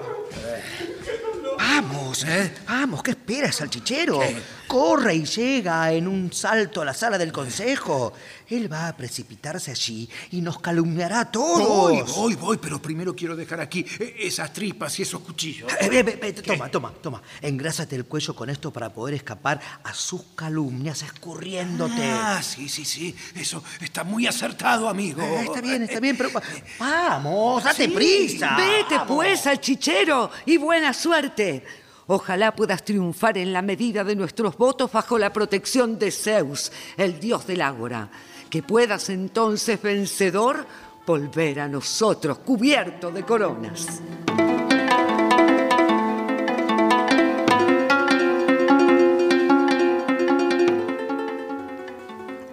[1.57, 2.53] Vamos, Vamos, ¿Eh?
[2.67, 4.19] vamos, ¿qué esperas, salchichero?
[4.67, 8.13] Corre y llega en un salto a la sala del consejo.
[8.51, 11.67] Él va a precipitarse allí y nos calumniará a todos.
[11.67, 15.71] Voy, voy, voy, pero primero quiero dejar aquí eh, esas tripas y esos cuchillos.
[15.79, 17.21] Eh, ve, ve, toma, toma, toma.
[17.41, 22.03] Engrásate el cuello con esto para poder escapar a sus calumnias escurriéndote.
[22.11, 23.15] Ah, sí, sí, sí.
[23.35, 25.21] Eso está muy acertado, amigo.
[25.21, 26.41] Eh, está bien, está bien, pero va-
[26.79, 28.55] vamos, date Sí, prisa.
[28.57, 29.07] Vete vamos.
[29.15, 31.63] pues, salchichero, y buena suerte.
[32.07, 37.19] Ojalá puedas triunfar en la medida de nuestros votos bajo la protección de Zeus, el
[37.19, 38.09] dios del ágora.
[38.51, 40.67] Que puedas entonces, vencedor,
[41.07, 44.01] volver a nosotros cubierto de coronas.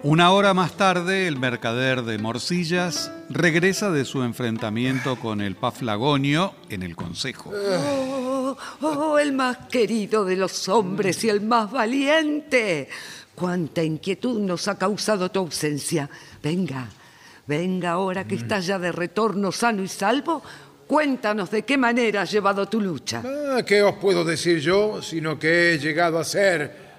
[0.03, 6.53] Una hora más tarde, el mercader de morcillas regresa de su enfrentamiento con el Paflagonio
[6.69, 7.51] en el consejo.
[7.51, 12.87] Oh, oh, el más querido de los hombres y el más valiente.
[13.39, 16.09] Cuánta inquietud nos ha causado tu ausencia.
[16.43, 16.89] Venga,
[17.47, 20.43] venga ahora que estás ya de retorno sano y salvo.
[20.85, 23.23] Cuéntanos de qué manera has llevado tu lucha.
[23.25, 26.89] Ah, ¿Qué os puedo decir yo, sino que he llegado a ser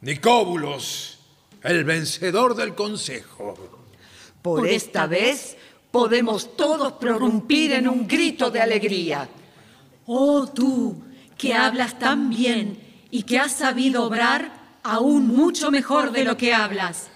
[0.00, 1.20] Nicóbulos,
[1.62, 3.54] el vencedor del consejo?
[4.42, 5.56] Por esta vez
[5.92, 9.28] podemos todos prorrumpir en un grito de alegría.
[10.06, 11.00] Oh tú,
[11.36, 12.80] que hablas tan bien
[13.12, 17.08] y que has sabido obrar aún mucho mejor de lo que hablas.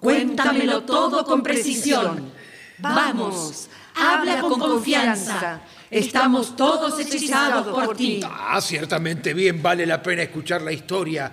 [0.00, 2.30] Cuéntamelo todo con precisión.
[2.78, 5.60] Vamos, habla con confianza.
[5.90, 8.20] Estamos todos hechizados por ti.
[8.24, 11.32] Ah, ciertamente bien vale la pena escuchar la historia.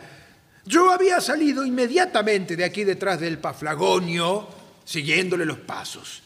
[0.66, 4.48] Yo había salido inmediatamente de aquí detrás del Paflagonio,
[4.84, 6.24] siguiéndole los pasos.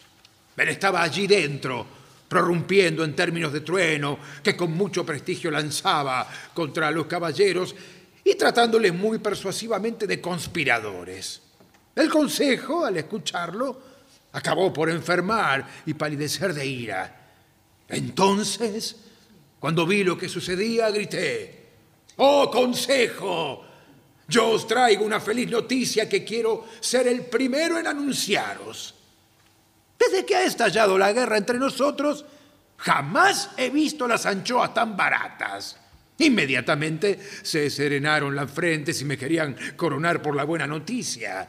[0.56, 1.86] Él estaba allí dentro,
[2.28, 7.76] prorrumpiendo en términos de trueno que con mucho prestigio lanzaba contra los caballeros
[8.30, 11.42] y tratándoles muy persuasivamente de conspiradores.
[11.96, 13.82] El consejo, al escucharlo,
[14.34, 17.32] acabó por enfermar y palidecer de ira.
[17.88, 18.96] Entonces,
[19.60, 21.60] cuando vi lo que sucedía, grité,
[22.18, 23.66] ¡Oh, consejo!
[24.28, 28.94] Yo os traigo una feliz noticia que quiero ser el primero en anunciaros.
[29.98, 32.26] Desde que ha estallado la guerra entre nosotros,
[32.78, 35.78] jamás he visto las anchoas tan baratas.
[36.20, 41.48] Inmediatamente se serenaron las frentes y me querían coronar por la buena noticia.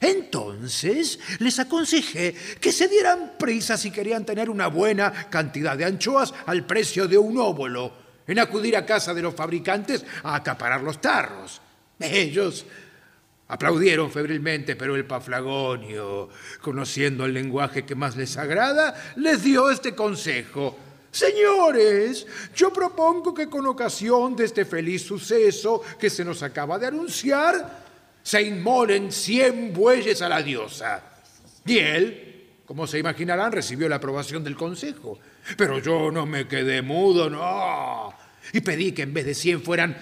[0.00, 6.32] Entonces les aconsejé que se dieran prisa si querían tener una buena cantidad de anchoas
[6.46, 7.92] al precio de un óvulo,
[8.26, 11.60] en acudir a casa de los fabricantes a acaparar los tarros.
[11.98, 12.64] Ellos
[13.48, 19.94] aplaudieron febrilmente, pero el Paflagonio, conociendo el lenguaje que más les agrada, les dio este
[19.94, 20.78] consejo.
[21.10, 26.86] Señores, yo propongo que con ocasión de este feliz suceso que se nos acaba de
[26.86, 27.84] anunciar,
[28.22, 31.02] se inmolen cien bueyes a la diosa.
[31.66, 35.18] Y él, como se imaginarán, recibió la aprobación del consejo.
[35.56, 38.14] Pero yo no me quedé mudo, no.
[38.52, 39.96] Y pedí que en vez de cien fueran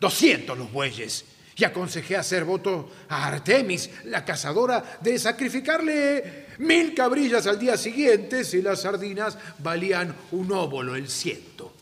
[0.00, 1.26] doscientos los bueyes.
[1.56, 8.44] Y aconsejé hacer voto a Artemis, la cazadora, de sacrificarle mil cabrillas al día siguiente
[8.44, 11.72] si las sardinas valían un óvulo el ciento.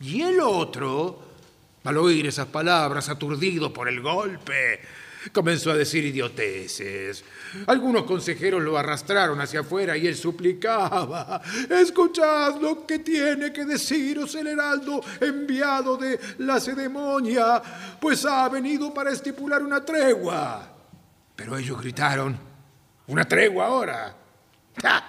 [0.00, 1.22] Y el otro,
[1.84, 4.80] al oír esas palabras, aturdido por el golpe,
[5.32, 7.24] comenzó a decir idioteces.
[7.66, 14.34] Algunos consejeros lo arrastraron hacia afuera y él suplicaba, escuchad lo que tiene que deciros
[14.34, 17.62] el heraldo enviado de la cedemonia,
[18.00, 20.74] pues ha venido para estipular una tregua.
[21.34, 22.47] Pero ellos gritaron,
[23.08, 24.16] ¿una tregua ahora?
[24.80, 25.04] ¡Ja!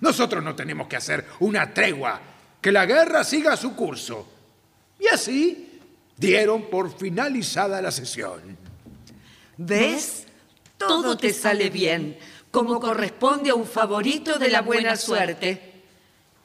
[0.00, 2.20] Nosotros no tenemos que hacer una tregua,
[2.60, 4.26] que la guerra siga su curso.
[4.98, 5.80] Y así
[6.16, 8.56] dieron por finalizada la sesión.
[9.56, 10.24] ¿Ves?
[10.76, 12.16] Todo te sale bien,
[12.50, 15.82] como corresponde a un favorito de la buena suerte.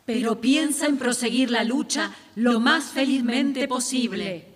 [0.05, 4.47] Pero piensa en proseguir la lucha lo más felizmente posible.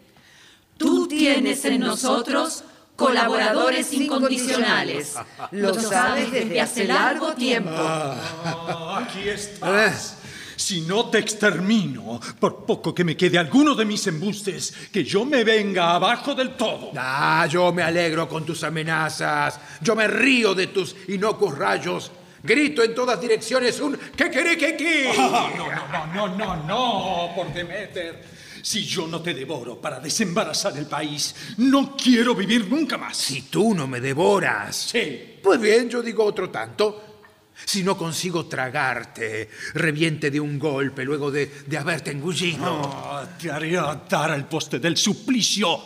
[0.78, 2.64] Tú tienes en nosotros
[2.98, 5.16] colaboradores incondicionales.
[5.52, 7.72] Lo sabes desde hace largo tiempo.
[7.74, 10.18] Ah, aquí estás.
[10.58, 15.24] Si no te extermino, por poco que me quede alguno de mis embustes, que yo
[15.24, 16.92] me venga abajo del todo.
[16.98, 19.60] Ah, yo me alegro con tus amenazas.
[19.82, 22.12] Yo me río de tus inocuos rayos.
[22.42, 25.14] Grito en todas direcciones un que queré que que.
[25.16, 28.37] Ah, no, no, no, no, no, no, por Demeter.
[28.62, 33.18] Si yo no te devoro para desembarazar el país, no quiero vivir nunca más.
[33.18, 34.76] Si tú no me devoras.
[34.92, 35.40] Sí.
[35.42, 37.04] Pues bien, yo digo otro tanto.
[37.66, 43.28] Si no consigo tragarte, reviente de un golpe luego de, de haberte engullido.
[43.42, 45.82] Te haré atar al poste del suplicio.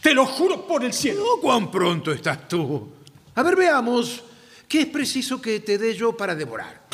[0.00, 1.22] Te lo juro por el cielo.
[1.24, 2.92] Oh, ¿Cuán pronto estás tú?
[3.34, 4.22] A ver, veamos.
[4.66, 6.86] ¿Qué es preciso que te dé yo para devorar?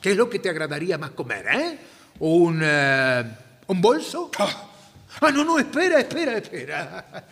[0.00, 1.78] ¿Qué es lo que te agradaría más comer, eh?
[2.20, 3.24] ¿Un, eh,
[3.68, 4.30] un bolso?
[5.20, 7.26] Ah, no, no, espera, espera, espera.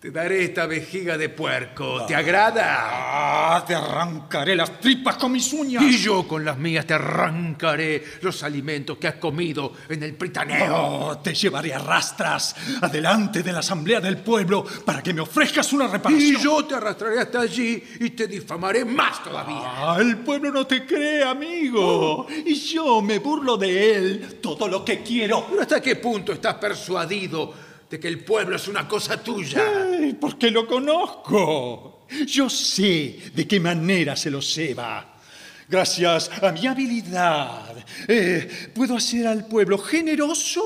[0.00, 2.06] Te daré esta vejiga de puerco.
[2.06, 2.64] ¿Te agrada?
[2.64, 5.82] Ah, te arrancaré las tripas con mis uñas.
[5.82, 10.74] Y yo con las mías te arrancaré los alimentos que has comido en el pritaneo.
[10.74, 15.70] Oh, te llevaré a rastras adelante de la asamblea del pueblo para que me ofrezcas
[15.74, 16.34] una reparación.
[16.34, 19.60] Y yo te arrastraré hasta allí y te difamaré más todavía.
[19.64, 22.26] Ah, el pueblo no te cree, amigo.
[22.46, 25.46] Y yo me burlo de él todo lo que quiero.
[25.50, 29.64] ¿Pero hasta qué punto estás persuadido de que el pueblo es una cosa tuya?
[29.90, 32.06] Ay, porque lo conozco.
[32.26, 35.16] Yo sé de qué manera se lo ceba.
[35.68, 37.76] Gracias a mi habilidad,
[38.08, 40.62] eh, puedo hacer al pueblo generoso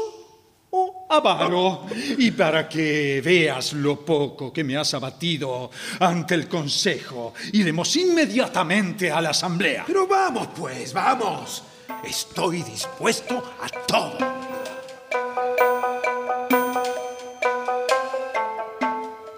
[0.70, 1.86] o avaro.
[2.18, 5.70] Y para que veas lo poco que me has abatido
[6.00, 9.84] ante el consejo, iremos inmediatamente a la asamblea.
[9.86, 11.62] Pero vamos, pues, vamos.
[12.02, 14.43] Estoy dispuesto a todo.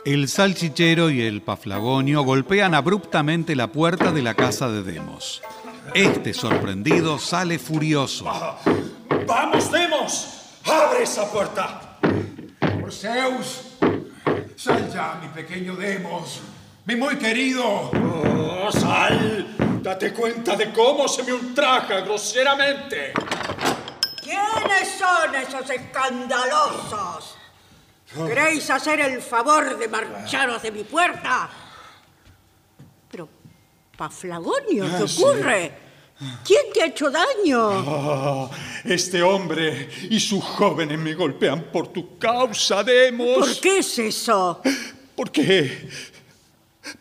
[0.07, 5.42] El salchichero y el paflagonio golpean abruptamente la puerta de la casa de Demos.
[5.94, 8.24] Este, sorprendido, sale furioso.
[9.26, 10.28] ¡Vamos, Demos!
[10.64, 11.98] ¡Abre esa puerta!
[12.80, 13.62] Por Zeus,
[14.54, 16.40] sal ya, mi pequeño Demos.
[16.84, 17.90] Mi muy querido.
[17.90, 19.57] ¡Oh, sal!
[19.82, 23.12] Date cuenta de cómo se me ultraja groseramente.
[24.22, 27.36] ¿Quiénes son esos escandalosos?
[28.14, 31.48] ¿Queréis hacer el favor de marcharos de mi puerta?
[33.11, 33.28] Pero,
[33.96, 35.72] Paflagonio, ¿qué Ah, ocurre?
[36.44, 37.68] ¿Quién te ha hecho daño?
[37.72, 38.50] Ah,
[38.84, 43.38] este hombre y sus jóvenes me golpean por tu causa, Demos.
[43.38, 44.62] ¿Por qué es eso?
[45.14, 45.88] Porque.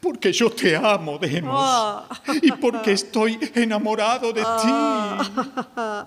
[0.02, 1.54] Porque yo te amo, Demos.
[1.56, 2.08] Ah.
[2.42, 6.06] Y porque estoy enamorado de Ah.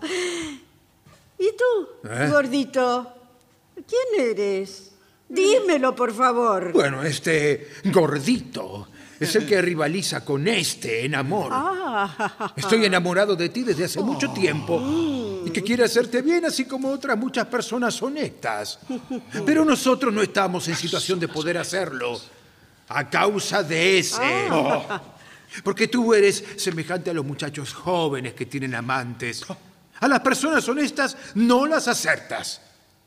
[1.38, 2.28] ¿Y tú, ¿Eh?
[2.30, 3.14] gordito?
[3.86, 4.92] ¿Quién eres?
[5.28, 6.72] Dímelo, por favor.
[6.72, 8.88] Bueno, este gordito
[9.20, 11.50] es el que rivaliza con este en amor.
[11.52, 12.54] Ah.
[12.56, 14.80] Estoy enamorado de ti desde hace mucho tiempo
[15.44, 18.78] y que quiere hacerte bien, así como otras muchas personas honestas.
[19.44, 22.18] Pero nosotros no estamos en situación de poder hacerlo
[22.88, 24.48] a causa de ese.
[25.64, 29.44] Porque tú eres semejante a los muchachos jóvenes que tienen amantes.
[30.00, 32.60] A las personas honestas no las aceptas.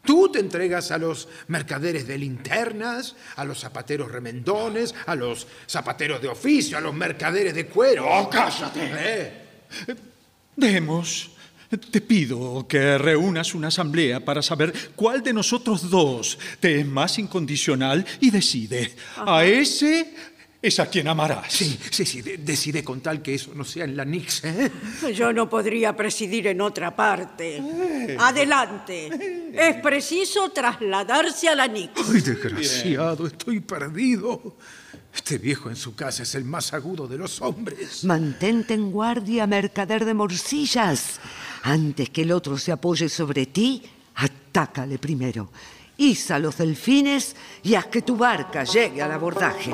[0.03, 6.21] Tú te entregas a los mercaderes de linternas, a los zapateros remendones, a los zapateros
[6.21, 8.07] de oficio, a los mercaderes de cuero.
[8.07, 8.91] ¡Oh, cállate!
[8.93, 9.95] ¿Eh?
[10.55, 11.31] Demos,
[11.77, 17.17] te pido que reúnas una asamblea para saber cuál de nosotros dos te es más
[17.17, 18.93] incondicional y decide.
[19.15, 20.13] A ese
[20.61, 21.51] es a quien amarás.
[21.51, 24.71] Sí, sí, sí, de- decide con tal que eso no sea en la Nix, ¿eh?
[25.15, 27.61] Yo no podría presidir en otra parte.
[28.19, 29.51] Adelante.
[29.53, 31.91] Es preciso trasladarse a la Nix.
[32.13, 34.57] Ay, desgraciado, estoy perdido.
[35.13, 38.03] Este viejo en su casa es el más agudo de los hombres.
[38.05, 41.19] Mantente en guardia, mercader de morcillas.
[41.63, 43.83] Antes que el otro se apoye sobre ti,
[44.15, 45.51] atácale primero.
[46.01, 49.71] Iza los delfines y haz que tu barca llegue al abordaje.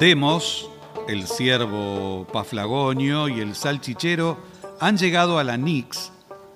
[0.00, 0.68] Demos,
[1.06, 4.36] el ciervo paflagonio y el salchichero
[4.80, 6.10] han llegado a la Nix,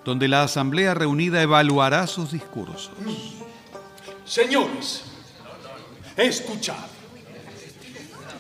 [0.05, 2.91] donde la asamblea reunida evaluará sus discursos.
[4.25, 5.05] Señores,
[6.17, 6.75] escuchad.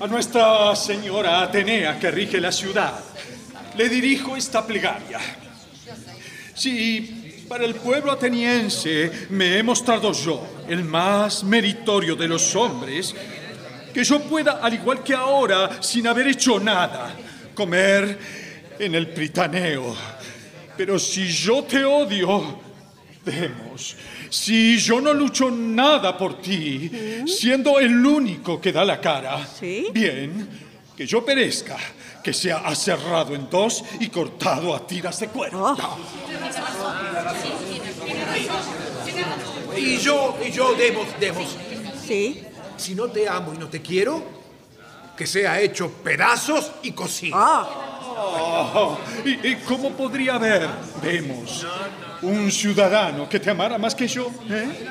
[0.01, 3.01] A Nuestra Señora Atenea, que rige la ciudad,
[3.77, 5.21] le dirijo esta plegaria.
[6.55, 13.15] Si para el pueblo ateniense me he mostrado yo el más meritorio de los hombres,
[13.93, 17.15] que yo pueda, al igual que ahora, sin haber hecho nada,
[17.55, 18.19] comer
[18.79, 19.97] en el pritaneo.
[20.77, 22.61] Pero si yo te odio,
[23.27, 23.97] Demos,
[24.31, 26.89] si yo no lucho nada por ti,
[27.27, 29.45] siendo el único que da la cara,
[29.93, 30.49] bien,
[30.97, 31.77] que yo perezca,
[32.23, 35.77] que sea aserrado en dos y cortado a tiras de cuero.
[39.77, 41.57] Y yo, y yo, Demos, Demos.
[42.05, 42.43] Sí.
[42.77, 44.23] Si no te amo y no te quiero,
[45.17, 47.37] que sea hecho pedazos y cocido.
[48.19, 50.69] Oh, ¿y, y cómo podría haber,
[51.03, 51.67] Demos,
[52.23, 54.31] un ciudadano que te amara más que yo?
[54.49, 54.89] ¿eh?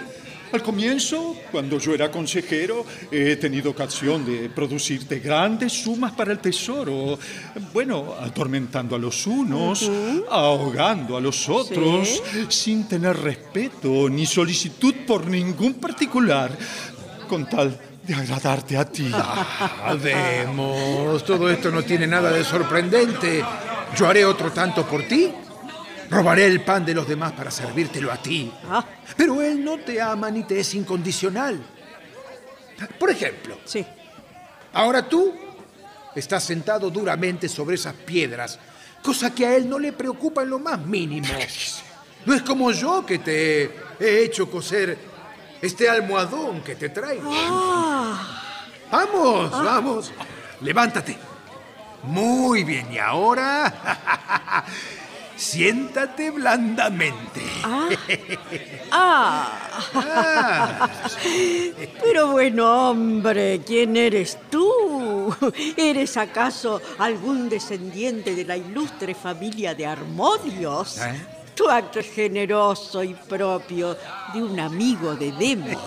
[0.51, 6.39] Al comienzo, cuando yo era consejero, he tenido ocasión de producirte grandes sumas para el
[6.39, 7.17] tesoro.
[7.73, 9.89] Bueno, atormentando a los unos,
[10.29, 16.57] ahogando a los otros, sin tener respeto ni solicitud por ningún particular,
[17.27, 19.11] con tal de agradarte a ti.
[20.01, 23.43] Vemos, todo esto no tiene nada de sorprendente.
[23.97, 25.31] Yo haré otro tanto por ti.
[26.09, 28.51] Robaré el pan de los demás para servírtelo a ti.
[28.69, 28.85] Ah.
[29.17, 31.61] Pero él no te ama ni te es incondicional.
[32.99, 33.85] Por ejemplo, Sí.
[34.73, 35.33] ahora tú
[36.15, 38.59] estás sentado duramente sobre esas piedras,
[39.01, 41.27] cosa que a él no le preocupa en lo más mínimo.
[42.25, 43.65] No es como yo que te
[43.99, 44.97] he hecho coser
[45.61, 47.29] este almohadón que te traigo.
[48.91, 50.11] Vamos, vamos.
[50.61, 51.15] Levántate.
[52.01, 54.65] Muy bien, y ahora
[55.35, 57.41] siéntate blandamente.
[58.97, 60.89] Ah.
[62.01, 65.35] Pero bueno, hombre, ¿quién eres tú?
[65.75, 70.99] ¿Eres acaso algún descendiente de la ilustre familia de Armodios?
[70.99, 71.34] ¿Eh?
[71.55, 73.97] Tu acto es generoso y propio
[74.33, 75.77] de un amigo de Demos.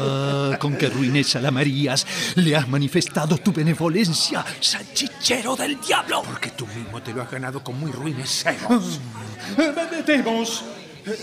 [0.00, 6.22] Ah, con qué ruines a la Marías le has manifestado tu benevolencia, salchichero del diablo.
[6.22, 9.00] Porque tú mismo te lo has ganado con muy ruines celos.
[10.06, 10.62] Demos,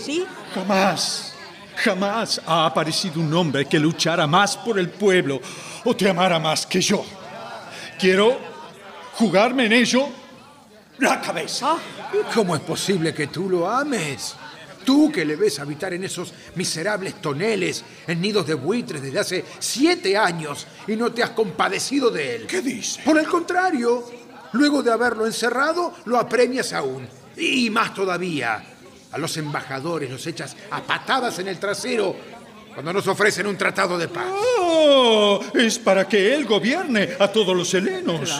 [0.04, 0.24] ¿Sí?
[0.52, 1.34] jamás,
[1.76, 5.40] jamás ha aparecido un hombre que luchara más por el pueblo
[5.84, 7.04] o te amara más que yo.
[8.00, 8.36] Quiero
[9.14, 10.08] jugarme en ello
[11.02, 11.76] la cabeza.
[12.34, 14.34] ¿Cómo es posible que tú lo ames?
[14.84, 19.44] Tú que le ves habitar en esos miserables toneles, en nidos de buitres desde hace
[19.58, 22.46] siete años y no te has compadecido de él.
[22.46, 23.00] ¿Qué dice?
[23.04, 24.04] Por el contrario,
[24.52, 27.06] luego de haberlo encerrado, lo apremias aún.
[27.36, 28.64] Y más todavía,
[29.12, 32.16] a los embajadores los echas a patadas en el trasero
[32.72, 34.26] cuando nos ofrecen un tratado de paz.
[34.58, 38.30] Oh, es para que él gobierne a todos los helenos.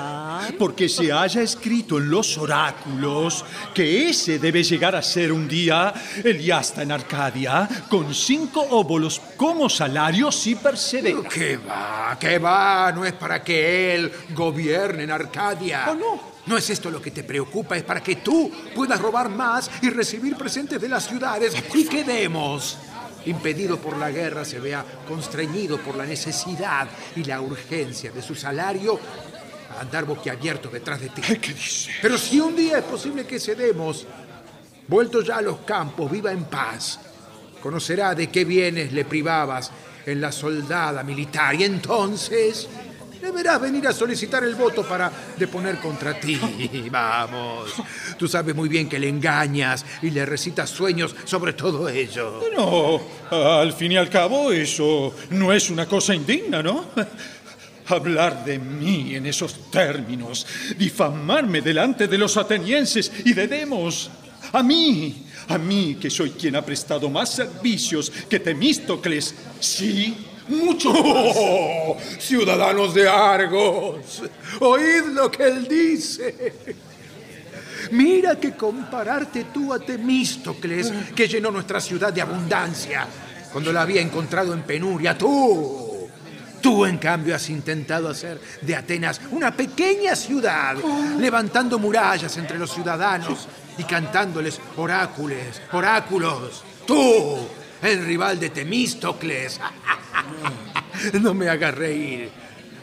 [0.58, 5.92] Porque se haya escrito en los oráculos que ese debe llegar a ser un día
[6.22, 11.28] el yasta en Arcadia con cinco óbolos como salario si persevera.
[11.28, 12.16] ¿Qué va?
[12.18, 12.92] ¿Qué va?
[12.92, 15.86] No es para que él gobierne en Arcadia.
[15.90, 16.32] ¿O no?
[16.46, 19.90] No es esto lo que te preocupa, es para que tú puedas robar más y
[19.90, 22.78] recibir presentes de las ciudades y quedemos.
[23.26, 28.34] Impedido por la guerra, se vea constreñido por la necesidad y la urgencia de su
[28.34, 28.98] salario
[29.76, 31.22] a andar boquiabierto detrás de ti.
[31.22, 31.90] ¿Qué dice?
[32.00, 34.06] Pero si un día es posible que cedemos,
[34.88, 37.00] vuelto ya a los campos, viva en paz,
[37.60, 39.70] conocerá de qué bienes le privabas
[40.04, 42.68] en la soldada militar y entonces
[43.22, 46.38] deberás venir a solicitar el voto para deponer contra ti.
[46.90, 47.72] Vamos,
[48.18, 52.40] tú sabes muy bien que le engañas y le recitas sueños sobre todo ello.
[52.56, 53.00] No,
[53.30, 56.86] al fin y al cabo eso no es una cosa indigna, ¿no?
[57.86, 60.46] Hablar de mí en esos términos,
[60.78, 64.10] difamarme delante de los atenienses y de Demos.
[64.52, 69.34] A mí, a mí que soy quien ha prestado más servicios que Temístocles.
[69.60, 70.16] Sí,
[70.48, 70.92] mucho.
[70.94, 74.22] ¡Oh, ciudadanos de Argos!
[74.60, 76.54] Oíd lo que él dice.
[77.90, 83.06] Mira que compararte tú a Temístocles, que llenó nuestra ciudad de abundancia
[83.52, 85.81] cuando la había encontrado en penuria, tú.
[86.62, 90.76] Tú, en cambio, has intentado hacer de Atenas una pequeña ciudad,
[91.18, 96.62] levantando murallas entre los ciudadanos y cantándoles oráculos, oráculos.
[96.86, 97.36] Tú,
[97.82, 99.60] el rival de Temístocles.
[101.20, 102.30] No me hagas reír.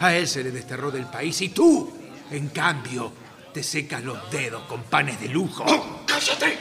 [0.02, 1.94] A él se le desterró del país y tú,
[2.32, 3.14] en cambio,
[3.54, 5.64] te secas los dedos con panes de lujo.
[6.06, 6.58] ¡Cállate!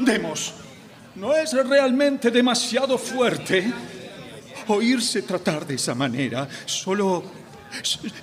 [0.00, 0.54] Demos,
[1.14, 3.72] ¿no es realmente demasiado fuerte
[4.68, 7.24] oírse tratar de esa manera solo,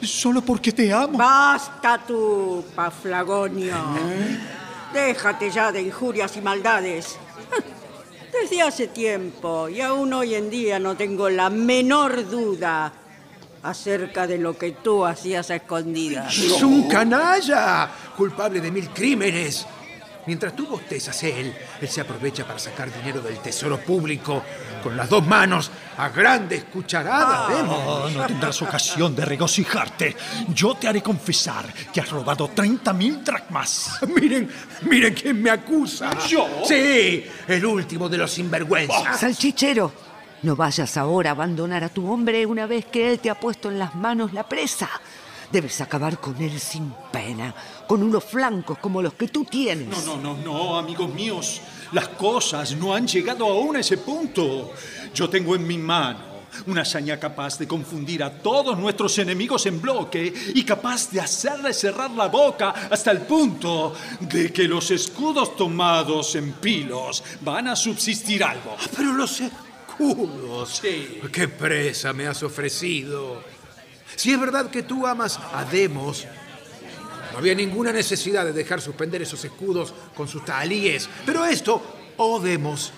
[0.01, 1.17] solo porque te amo?
[1.17, 3.75] Basta tú, Paflagonio.
[4.93, 7.17] Déjate ya de injurias y maldades.
[8.31, 12.93] Desde hace tiempo y aún hoy en día no tengo la menor duda
[13.63, 16.37] acerca de lo que tú hacías a escondidas.
[16.37, 19.65] Es un canalla, culpable de mil crímenes.
[20.25, 24.43] Mientras tú bostezas él, él se aprovecha para sacar dinero del tesoro público
[24.81, 27.47] con las dos manos a grandes cucharadas.
[27.49, 27.79] vemos.
[27.85, 30.15] Oh, no tendrás ocasión de regocijarte.
[30.53, 33.99] Yo te haré confesar que has robado 30 mil dracmas.
[34.07, 34.49] Miren,
[34.81, 36.11] miren quién me acusa.
[36.27, 36.47] ¿Yo?
[36.65, 39.19] Sí, el último de los sinvergüenzas.
[39.19, 39.91] Salchichero,
[40.43, 43.69] no vayas ahora a abandonar a tu hombre una vez que él te ha puesto
[43.69, 44.89] en las manos la presa.
[45.51, 47.53] Debes acabar con él sin pena,
[47.87, 49.89] con unos flancos como los que tú tienes.
[50.05, 51.61] No, no, no, no, amigos míos.
[51.91, 54.71] Las cosas no han llegado aún a ese punto.
[55.13, 56.31] Yo tengo en mi mano
[56.67, 61.79] una hazaña capaz de confundir a todos nuestros enemigos en bloque y capaz de hacerles
[61.79, 67.75] cerrar la boca hasta el punto de que los escudos tomados en pilos van a
[67.75, 68.75] subsistir algo.
[68.79, 70.79] Ah, pero los escudos.
[70.81, 71.19] Sí.
[71.31, 73.60] ¿Qué presa me has ofrecido?
[74.15, 76.25] Si es verdad que tú amas a Demos,
[77.31, 81.09] no había ninguna necesidad de dejar suspender esos escudos con sus talíes.
[81.25, 81.81] Pero esto,
[82.17, 82.91] oh Demos,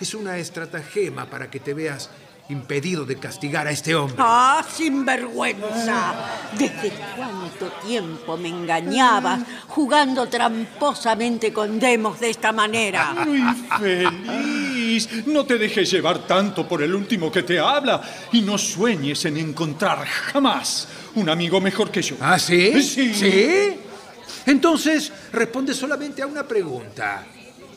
[0.00, 2.10] es una estratagema para que te veas
[2.48, 4.16] impedido de castigar a este hombre.
[4.18, 6.14] ¡Ah, sinvergüenza!
[6.52, 13.14] ¿Desde cuánto tiempo me engañabas jugando tramposamente con Demos de esta manera?
[13.26, 13.42] Muy
[13.78, 15.26] feliz.
[15.26, 19.38] No te dejes llevar tanto por el último que te habla y no sueñes en
[19.38, 22.16] encontrar jamás un amigo mejor que yo.
[22.20, 22.82] ¿Ah, sí?
[22.82, 23.14] Sí.
[23.14, 23.80] ¿Sí?
[24.46, 27.26] Entonces, responde solamente a una pregunta.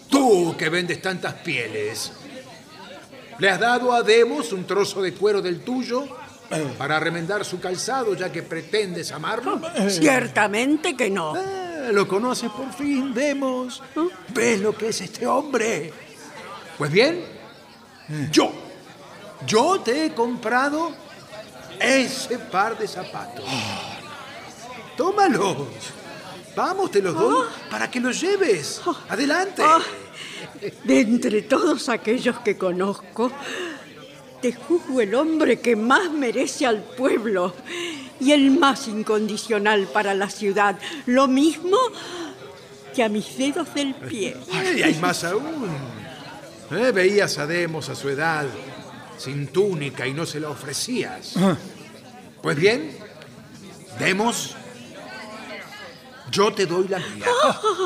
[0.09, 2.11] Tú que vendes tantas pieles,
[3.39, 6.07] ¿le has dado a Demos un trozo de cuero del tuyo
[6.77, 9.59] para remendar su calzado ya que pretendes amarlo?
[9.89, 11.33] Ciertamente que no.
[11.35, 13.81] Ah, lo conoces por fin, Demos.
[14.33, 15.93] ¿Ves lo que es este hombre?
[16.77, 17.25] Pues bien,
[18.31, 18.51] yo,
[19.45, 20.91] yo te he comprado
[21.79, 23.45] ese par de zapatos.
[24.95, 25.57] Tómalos.
[26.55, 28.81] Vamos, te los doy para que los lleves.
[29.09, 29.61] Adelante.
[30.58, 33.32] Ah, de entre todos aquellos que conozco,
[34.41, 37.53] te juzgo el hombre que más merece al pueblo
[38.20, 40.78] y el más incondicional para la ciudad.
[41.05, 41.78] Lo mismo
[42.93, 44.36] que a mis dedos del pie.
[44.76, 45.70] Y hay más aún.
[46.72, 48.45] Eh, Veías a Demos a su edad,
[49.18, 51.34] sin túnica y no se la ofrecías.
[52.41, 52.97] Pues bien,
[53.99, 54.55] Demos,
[56.32, 57.26] yo te doy la mía.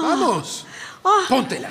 [0.02, 0.66] Vamos,
[1.28, 1.70] póntela.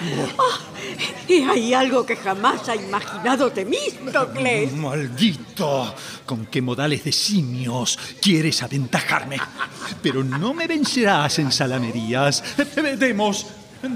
[1.28, 4.72] Y hay algo que jamás ha imaginado Temístocles.
[4.72, 5.94] Maldito,
[6.26, 9.36] con qué modales de simios quieres aventajarme.
[10.02, 12.42] Pero no me vencerás en salamerías.
[12.58, 13.46] Eh, Demos,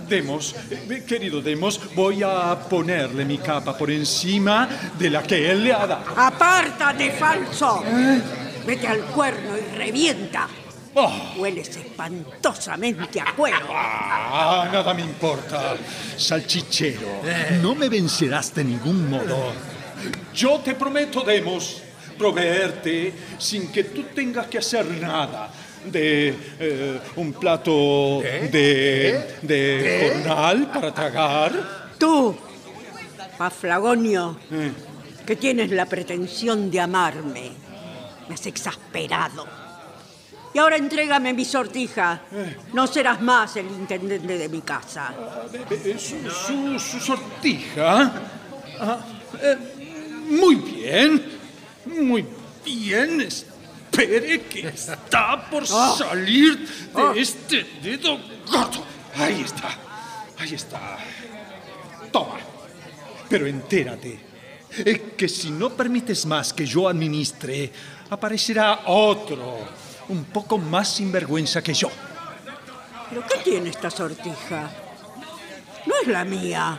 [0.09, 4.69] Demos, eh, querido Demos, voy a ponerle mi capa por encima
[4.99, 6.05] de la que él le ha dado.
[6.17, 7.83] ¡Apártate, falso!
[8.67, 10.49] Vete al cuerno y revienta.
[10.97, 11.13] Oh.
[11.37, 13.67] Hueles espantosamente a cuero.
[13.71, 15.77] Ah, nada me importa.
[16.17, 17.21] Salchichero,
[17.61, 19.53] no me vencerás de ningún modo.
[20.33, 21.83] Yo te prometo, Demos,
[22.17, 25.51] proveerte sin que tú tengas que hacer nada
[25.85, 31.93] de eh, un plato de, de jornal para tragar.
[31.99, 32.37] Tú,
[33.37, 34.39] Paflagonio,
[35.27, 37.51] que tienes la pretensión de amarme,
[38.29, 39.64] me has exasperado.
[40.55, 42.23] Y ahora entrégame mi sortija.
[42.73, 45.13] No serás más el intendente de mi casa.
[45.71, 48.13] Eh, Su, su- su sortija.
[48.81, 48.99] Ah,
[49.43, 49.57] eh,
[50.31, 51.23] muy bien,
[51.87, 52.25] muy
[52.65, 53.21] bien.
[53.23, 56.57] Espere que está por salir
[56.95, 58.85] de este dedo gordo.
[59.17, 59.69] Ahí está,
[60.39, 60.99] ahí está.
[62.13, 62.39] Toma.
[63.29, 64.21] Pero entérate
[64.79, 67.73] eh, que si no permites más que yo administre,
[68.11, 69.59] aparecerá otro,
[70.09, 71.91] un poco más sinvergüenza que yo.
[73.11, 74.71] ¿Pero qué tiene esta sortija?
[75.87, 76.79] No es la mía.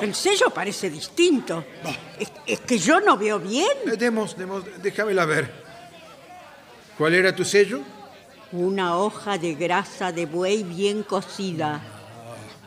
[0.00, 1.64] El sello parece distinto.
[2.18, 3.68] ¿Es, es que yo no veo bien?
[3.86, 5.50] Eh, Demos, Demos, déjamela ver.
[6.98, 7.80] ¿Cuál era tu sello?
[8.52, 11.80] Una hoja de grasa de buey bien cocida.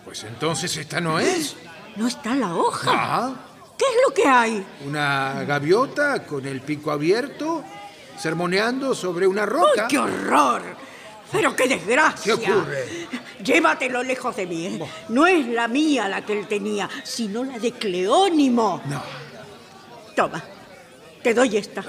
[0.05, 1.55] Pues entonces esta no es.
[1.95, 2.91] ¿No está la hoja?
[2.93, 3.33] Ah,
[3.77, 4.65] ¿Qué es lo que hay?
[4.85, 7.63] una gaviota con el pico abierto,
[8.19, 9.87] sermoneando sobre una ¡Ay, roca.
[9.87, 10.61] qué horror!
[11.31, 12.35] ¡Pero qué desgracia!
[12.35, 12.85] ¿Qué ocurre?
[13.43, 14.65] Llévatelo lejos de mí.
[14.65, 14.79] ¿eh?
[15.09, 18.81] No es la mía la que él tenía, sino la de Cleónimo.
[18.87, 19.01] No.
[20.15, 20.43] Toma,
[21.21, 21.83] te doy esta.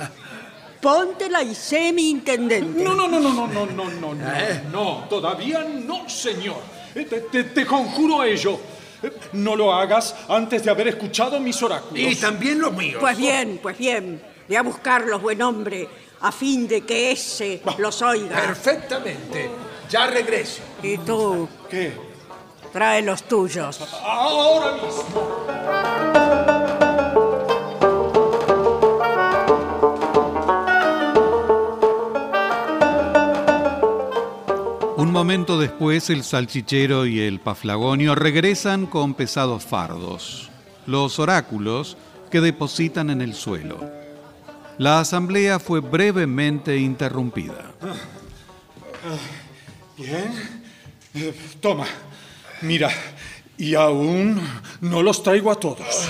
[0.80, 2.82] Póntela y sé mi intendente.
[2.82, 4.24] No, no, no, no, no, no, no, no, no,
[4.72, 6.58] no, todavía no, señor.
[6.94, 8.58] Eh, Te, te- te conjuro ello.
[9.02, 11.98] Eh, No lo hagas antes de haber escuchado mis oráculos.
[11.98, 12.98] Y también los míos.
[13.00, 14.22] Pues bien, pues bien.
[14.48, 15.88] Ve a buscarlos, buen hombre,
[16.22, 18.36] a fin de que ese los oiga.
[18.36, 19.50] Perfectamente.
[19.88, 20.62] Ya regreso.
[20.82, 21.92] Y tú, ¿Qué?
[22.72, 23.80] trae los tuyos.
[24.02, 26.40] Ahora mismo.
[34.96, 40.50] Un momento después, el salchichero y el paflagonio regresan con pesados fardos,
[40.86, 41.96] los oráculos
[42.30, 43.99] que depositan en el suelo.
[44.80, 47.74] La asamblea fue brevemente interrumpida.
[49.98, 50.62] Bien.
[51.12, 51.86] Eh, toma,
[52.62, 52.90] mira,
[53.58, 54.40] y aún
[54.80, 56.08] no los traigo a todos.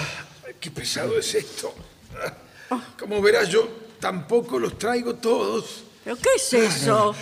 [0.60, 1.74] Qué pesado es esto.
[2.96, 3.68] Como verás, yo
[3.98, 5.82] tampoco los traigo todos.
[6.04, 7.12] ¿Pero qué es eso?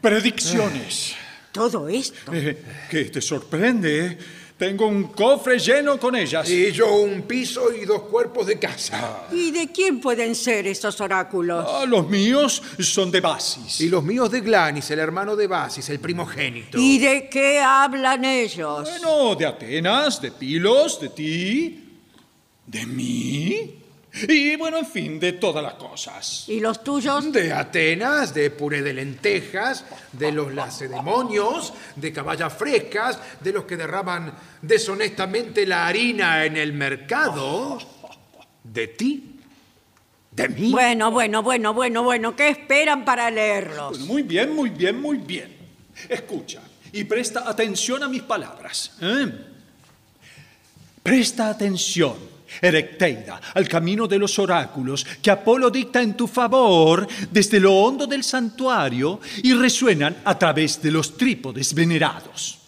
[0.00, 1.14] Predicciones.
[1.52, 2.32] Todo esto.
[2.34, 4.18] Eh, ¿Qué te sorprende?
[4.58, 6.48] Tengo un cofre lleno con ellas.
[6.48, 9.26] Y yo un piso y dos cuerpos de casa.
[9.30, 11.66] ¿Y de quién pueden ser esos oráculos?
[11.68, 13.82] Ah, los míos son de Basis.
[13.82, 16.78] Y los míos de Glanis, el hermano de Basis, el primogénito.
[16.78, 18.88] ¿Y de qué hablan ellos?
[18.88, 21.84] Bueno, de Atenas, de Pilos, de ti,
[22.66, 23.74] de mí.
[24.28, 26.44] Y bueno, en fin, de todas las cosas.
[26.48, 27.32] ¿Y los tuyos?
[27.32, 33.76] De Atenas, de puré de lentejas, de los lacedemonios, de caballas frescas, de los que
[33.76, 37.78] derraman deshonestamente la harina en el mercado.
[38.64, 39.36] De ti,
[40.32, 40.70] de mí.
[40.72, 42.36] Bueno, bueno, bueno, bueno, bueno.
[42.36, 43.90] ¿Qué esperan para leerlos?
[43.90, 45.56] Bueno, muy bien, muy bien, muy bien.
[46.08, 46.60] Escucha
[46.92, 48.92] y presta atención a mis palabras.
[49.00, 49.30] ¿eh?
[51.02, 52.35] Presta atención.
[52.60, 58.06] Erecteida, al camino de los oráculos que Apolo dicta en tu favor desde lo hondo
[58.06, 62.60] del santuario y resuenan a través de los trípodes venerados.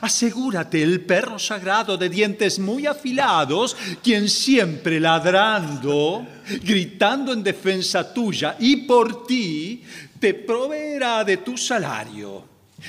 [0.00, 6.26] Asegúrate el perro sagrado de dientes muy afilados, quien siempre ladrando,
[6.62, 9.82] gritando en defensa tuya y por ti,
[10.20, 12.44] te proveerá de tu salario.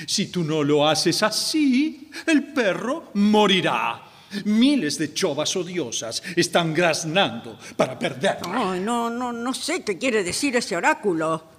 [0.06, 4.02] Si tú no lo haces así, el perro morirá.
[4.44, 8.38] Miles de chovas odiosas están graznando para perder.
[8.46, 11.54] Ay, no, no, no sé qué quiere decir ese oráculo.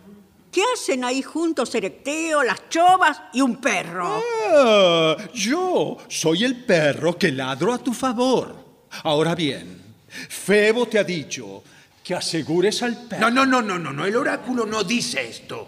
[0.51, 4.21] ¿Qué hacen ahí juntos Erecteo, las chovas y un perro?
[4.53, 8.55] Ah, yo soy el perro que ladro a tu favor.
[9.03, 11.61] Ahora bien, Febo te ha dicho
[12.01, 13.29] que asegures al perro.
[13.29, 14.05] No, no, no, no, no, no.
[14.05, 15.67] El oráculo no dice esto.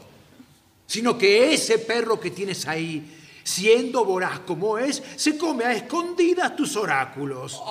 [0.86, 3.17] Sino que ese perro que tienes ahí,
[3.48, 7.62] siendo voraz como es, se come a escondidas tus oráculos.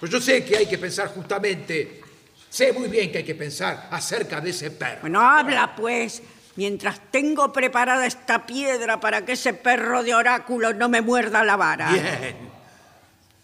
[0.00, 2.02] Pues yo sé que hay que pensar justamente,
[2.50, 5.02] sé muy bien que hay que pensar acerca de ese perro.
[5.02, 6.20] Bueno, habla pues,
[6.56, 11.56] mientras tengo preparada esta piedra para que ese perro de oráculo no me muerda la
[11.56, 11.92] vara.
[11.92, 12.48] Bien.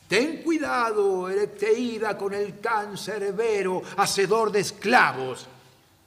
[0.09, 5.47] Ten cuidado, Erecteída, con el cáncer severo, hacedor de esclavos,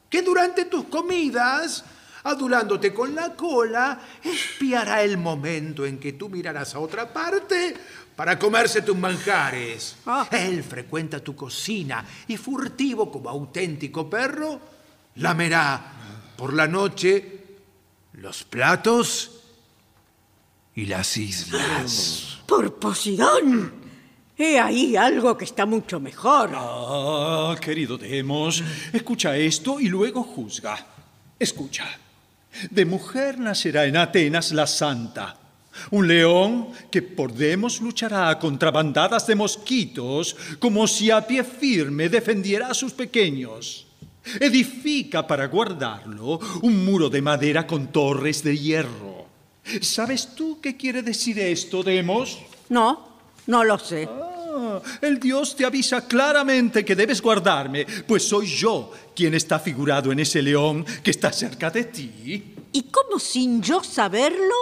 [0.09, 1.85] que durante tus comidas,
[2.29, 7.75] adulándote con la cola, espiará el momento en que tú mirarás a otra parte
[8.15, 9.97] para comerse tus manjares.
[10.05, 10.27] Ah.
[10.31, 14.59] Él frecuenta tu cocina y furtivo como auténtico perro,
[15.15, 15.93] lamerá
[16.35, 17.43] por la noche
[18.13, 19.41] los platos
[20.75, 22.39] y las islas.
[22.47, 23.87] Por Posidón.
[24.39, 26.51] He ahí algo que está mucho mejor.
[26.53, 28.63] Ah, querido Demos,
[28.93, 30.77] escucha esto y luego juzga.
[31.39, 31.85] Escucha.
[32.69, 35.37] De mujer nacerá en Atenas la santa.
[35.91, 42.09] Un león que por Demos luchará contra bandadas de mosquitos, como si a pie firme
[42.09, 43.85] defendiera a sus pequeños.
[44.39, 49.27] Edifica para guardarlo un muro de madera con torres de hierro.
[49.81, 52.39] ¿Sabes tú qué quiere decir esto, Demos?
[52.69, 53.07] No,
[53.47, 54.09] no lo sé.
[54.09, 54.36] Ah,
[55.01, 60.19] el Dios te avisa claramente que debes guardarme, pues soy yo quien está figurado en
[60.19, 62.55] ese león que está cerca de ti.
[62.71, 64.55] ¿Y cómo sin yo saberlo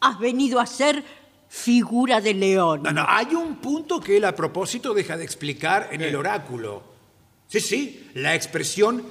[0.00, 1.02] has venido a ser
[1.48, 2.82] figura de león?
[2.82, 6.82] No, no, hay un punto que él a propósito deja de explicar en el oráculo.
[7.48, 9.04] Sí, sí, la expresión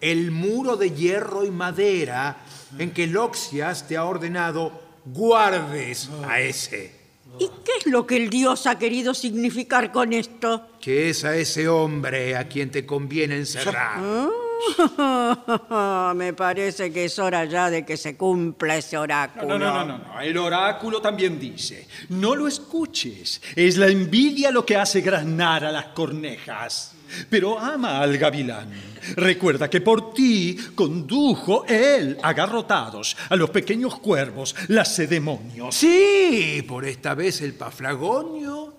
[0.00, 2.38] el muro de hierro y madera
[2.78, 4.72] en que Loxias te ha ordenado
[5.06, 6.95] guardes a ese.
[7.38, 10.68] ¿Y qué es lo que el dios ha querido significar con esto?
[10.80, 13.98] Que es a ese hombre a quien te conviene encerrar.
[13.98, 14.28] Ah,
[16.14, 19.58] Me parece que es hora ya de que se cumpla ese No, oráculo.
[19.58, 20.20] no, no, no, no.
[20.20, 23.40] El oráculo también dice, no lo escuches.
[23.54, 26.92] Es la envidia lo que hace graznar a las cornejas.
[27.30, 28.68] Pero ama al gavilán.
[29.14, 35.74] Recuerda que por ti condujo él agarrotados a los pequeños cuervos, lacedemonios.
[35.74, 38.74] Sí, por esta vez el paflagonio.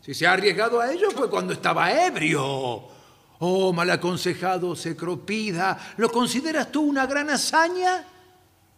[0.00, 2.96] Si se ha arriesgado a ello fue cuando estaba ebrio.
[3.40, 8.04] Oh, mal aconsejado Secropida, ¿lo consideras tú una gran hazaña?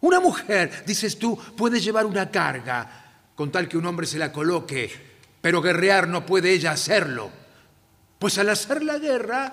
[0.02, 4.32] Una mujer, dices tú, puede llevar una carga, con tal que un hombre se la
[4.32, 4.90] coloque,
[5.40, 7.30] pero guerrear no puede ella hacerlo.
[8.18, 9.50] Pues al hacer la guerra,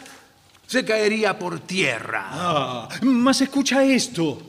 [0.66, 2.28] se caería por tierra.
[2.32, 4.41] Ah, mas escucha esto.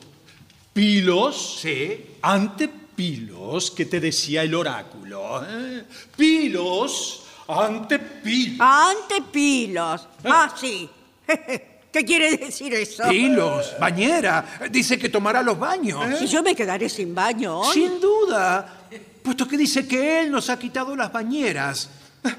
[0.72, 2.16] Pilos Sí.
[2.22, 5.44] ante Pilos que te decía el oráculo.
[5.48, 5.84] ¿eh?
[6.16, 8.60] Pilos ante Pilos.
[8.60, 10.08] Ante Pilos.
[10.24, 10.88] Ah, sí.
[11.92, 13.10] ¿Qué quiere decir eso?
[13.10, 14.44] Hilos, bañera.
[14.70, 16.20] Dice que tomará los baños.
[16.20, 17.74] ¿Y yo me quedaré sin baño hoy?
[17.74, 18.84] Sin duda,
[19.22, 21.88] puesto que dice que él nos ha quitado las bañeras.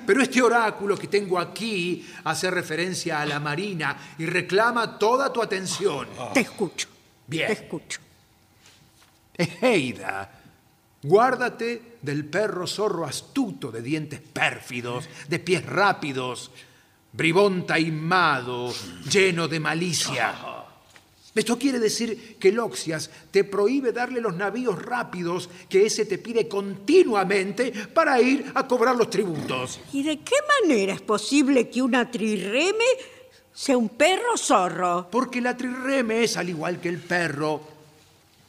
[0.05, 5.41] Pero este oráculo que tengo aquí hace referencia a la marina y reclama toda tu
[5.41, 6.07] atención.
[6.33, 6.87] Te escucho.
[7.25, 7.47] Bien.
[7.47, 7.99] Te escucho.
[9.35, 10.29] Ejeida,
[11.01, 16.51] guárdate del perro zorro astuto de dientes pérfidos, de pies rápidos,
[17.11, 18.73] bribón taimado,
[19.09, 20.35] lleno de malicia.
[21.35, 26.47] Esto quiere decir que Loxias te prohíbe darle los navíos rápidos que ese te pide
[26.47, 29.79] continuamente para ir a cobrar los tributos.
[29.93, 32.83] ¿Y de qué manera es posible que una trireme
[33.53, 35.07] sea un perro zorro?
[35.09, 37.61] Porque la trireme es, al igual que el perro,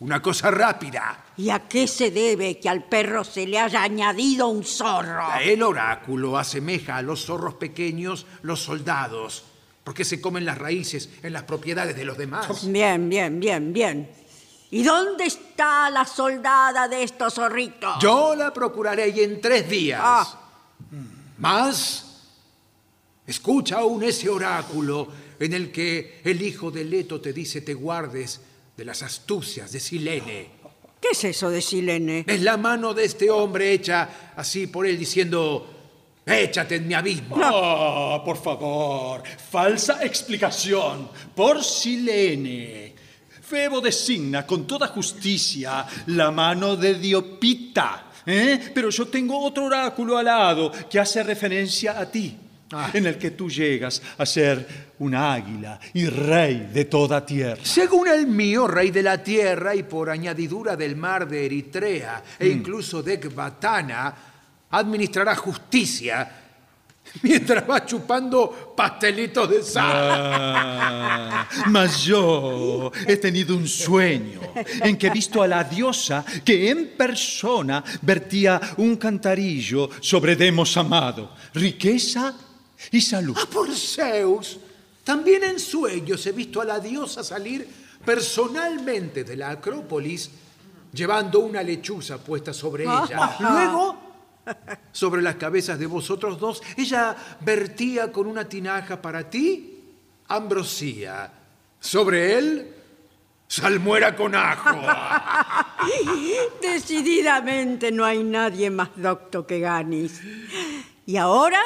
[0.00, 1.26] una cosa rápida.
[1.40, 5.24] ¿Y a qué se debe que al perro se le haya añadido un zorro?
[5.40, 9.44] El oráculo asemeja a los zorros pequeños los soldados,
[9.82, 12.70] porque se comen las raíces en las propiedades de los demás.
[12.70, 14.10] Bien, bien, bien, bien.
[14.70, 17.94] ¿Y dónde está la soldada de estos zorritos?
[18.02, 19.98] Yo la procuraré y en tres días.
[20.04, 20.40] Ah.
[21.38, 22.34] Más,
[23.26, 28.42] escucha aún ese oráculo en el que el hijo de Leto te dice te guardes
[28.76, 30.59] de las astucias de Silene.
[31.00, 32.24] ¿Qué es eso de Silene?
[32.26, 35.66] Es la mano de este hombre hecha así por él diciendo,
[36.26, 37.36] échate en mi abismo.
[37.42, 41.08] Ah, por favor, falsa explicación.
[41.34, 42.94] Por Silene.
[43.42, 48.10] Febo designa con toda justicia la mano de Diopita.
[48.26, 48.70] ¿eh?
[48.72, 52.36] Pero yo tengo otro oráculo al lado que hace referencia a ti,
[52.92, 57.60] en el que tú llegas a ser un águila y rey de toda tierra.
[57.64, 62.48] Según el mío, rey de la tierra y por añadidura del mar de Eritrea e
[62.48, 64.14] incluso de Ecbatana,
[64.70, 66.36] administrará justicia
[67.22, 69.90] mientras va chupando pastelitos de sal.
[69.92, 76.70] Ah, mas yo he tenido un sueño en que he visto a la diosa que
[76.70, 82.32] en persona vertía un cantarillo sobre Demos amado, riqueza
[82.90, 83.36] y salud.
[83.40, 84.58] Ah, por Zeus,
[85.04, 87.66] también en sueños he visto a la diosa salir
[88.04, 90.30] personalmente de la Acrópolis
[90.92, 93.36] llevando una lechuza puesta sobre ella.
[93.40, 93.98] Luego,
[94.92, 99.80] sobre las cabezas de vosotros dos, ella vertía con una tinaja para ti
[100.28, 101.32] ambrosía.
[101.78, 102.74] Sobre él,
[103.46, 104.80] salmuera con ajo.
[106.62, 110.20] Decididamente no hay nadie más docto que Ganis.
[111.06, 111.60] Y ahora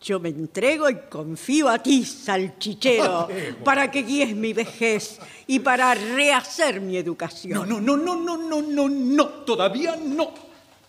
[0.00, 3.28] yo me entrego y confío a ti, salchichero,
[3.64, 7.68] para que guíes mi vejez y para rehacer mi educación.
[7.68, 10.32] No, no, no, no, no, no, no, no, todavía no.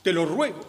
[0.02, 0.60] Te lo ruego.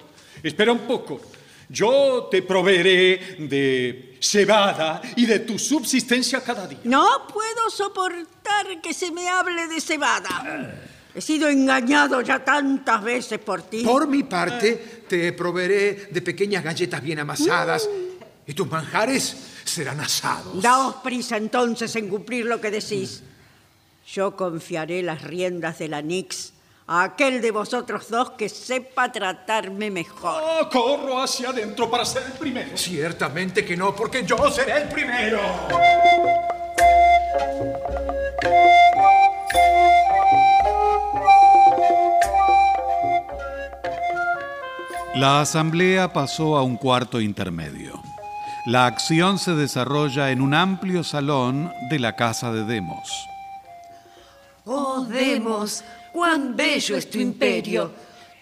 [0.42, 1.20] Espera un poco.
[1.68, 6.80] Yo te proveeré de cebada y de tu subsistencia cada día.
[6.84, 10.74] No puedo soportar que se me hable de cebada.
[11.14, 13.82] He sido engañado ya tantas veces por ti.
[13.82, 17.88] Por mi parte, te proveeré de pequeñas galletas bien amasadas
[18.48, 20.60] y tus manjares serán asados.
[20.62, 23.22] Daos prisa entonces en cumplir lo que decís.
[24.10, 26.54] Yo confiaré las riendas de la Nix
[26.86, 30.42] a aquel de vosotros dos que sepa tratarme mejor.
[30.42, 32.74] Ah, corro hacia adentro para ser el primero.
[32.74, 35.40] Ciertamente que no, porque yo seré el primero.
[45.16, 48.07] La asamblea pasó a un cuarto intermedio.
[48.68, 53.26] La acción se desarrolla en un amplio salón de la casa de Demos.
[54.66, 57.90] Oh, Demos, cuán bello es tu imperio.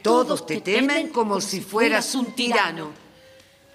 [0.03, 2.91] Todos te temen como si fueras un tirano.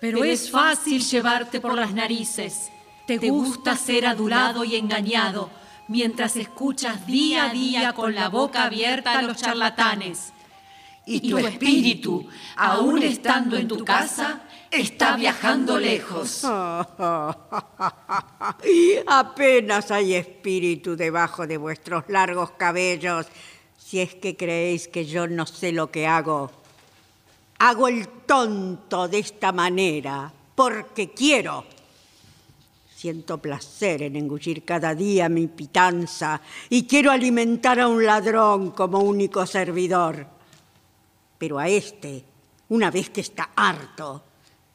[0.02, 2.70] Pero es fácil llevarte por las narices.
[3.08, 5.50] Te gusta ser adulado y engañado,
[5.88, 10.34] mientras escuchas día a día con la boca abierta a los charlatanes.
[11.06, 12.28] Y tu espíritu,
[12.58, 14.42] aún estando en tu casa,
[14.72, 16.44] está viajando lejos.
[19.08, 23.28] Apenas hay espíritu debajo de vuestros largos cabellos,
[23.78, 26.50] si es que creéis que yo no sé lo que hago.
[27.60, 31.66] Hago el tonto de esta manera porque quiero.
[32.96, 39.00] Siento placer en engullir cada día mi pitanza y quiero alimentar a un ladrón como
[39.00, 40.28] único servidor.
[41.38, 42.24] Pero a este,
[42.70, 44.24] una vez que está harto,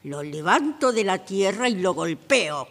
[0.06, 2.68] lo levanto de la tierra y lo golpeo.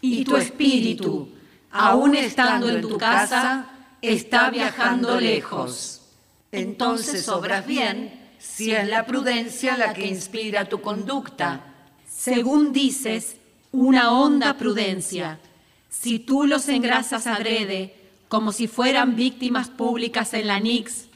[0.00, 1.28] Y tu espíritu,
[1.72, 3.66] aún estando en tu casa,
[4.00, 6.02] está viajando lejos.
[6.52, 11.74] Entonces obras bien si es la prudencia la que inspira tu conducta.
[12.08, 13.36] Según dices,
[13.72, 15.40] una honda prudencia.
[15.90, 17.96] Si tú los engrasas adrede,
[18.28, 21.06] como si fueran víctimas públicas en la Nix,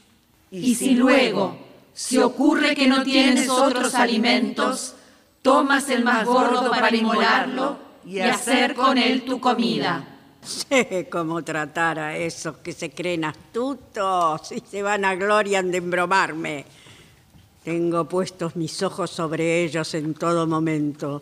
[0.51, 1.57] y si luego
[1.93, 4.95] se ocurre que no tienes otros alimentos,
[5.41, 10.07] tomas el más gordo para inmolarlo y hacer con él tu comida.
[10.41, 15.77] Sé cómo tratar a esos que se creen astutos y se van a glorian de
[15.77, 16.65] embromarme.
[17.63, 21.21] Tengo puestos mis ojos sobre ellos en todo momento,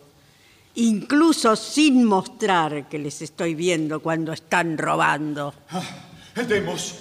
[0.76, 5.52] incluso sin mostrar que les estoy viendo cuando están robando.
[5.68, 5.82] Ah,
[6.48, 6.94] demos,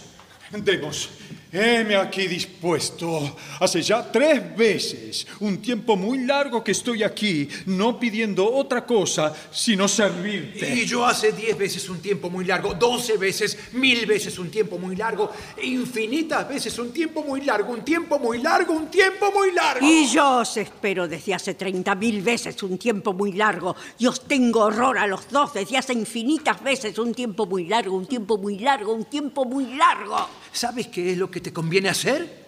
[0.51, 1.09] demos.
[1.51, 3.35] Heme aquí dispuesto.
[3.59, 9.33] Hace ya tres veces, un tiempo muy largo que estoy aquí, no pidiendo otra cosa
[9.51, 10.71] sino servirte.
[10.75, 14.77] Y yo hace diez veces un tiempo muy largo, doce veces, mil veces un tiempo
[14.77, 15.31] muy largo,
[15.63, 19.83] infinitas veces un tiempo muy largo, un tiempo muy largo, un tiempo muy largo.
[19.85, 24.21] Y yo os espero desde hace treinta mil veces un tiempo muy largo, y os
[24.21, 28.37] tengo horror a los dos desde hace infinitas veces un tiempo muy largo, un tiempo
[28.37, 30.29] muy largo, un tiempo muy largo.
[30.51, 32.47] ¿Sabes qué es lo que te conviene hacer?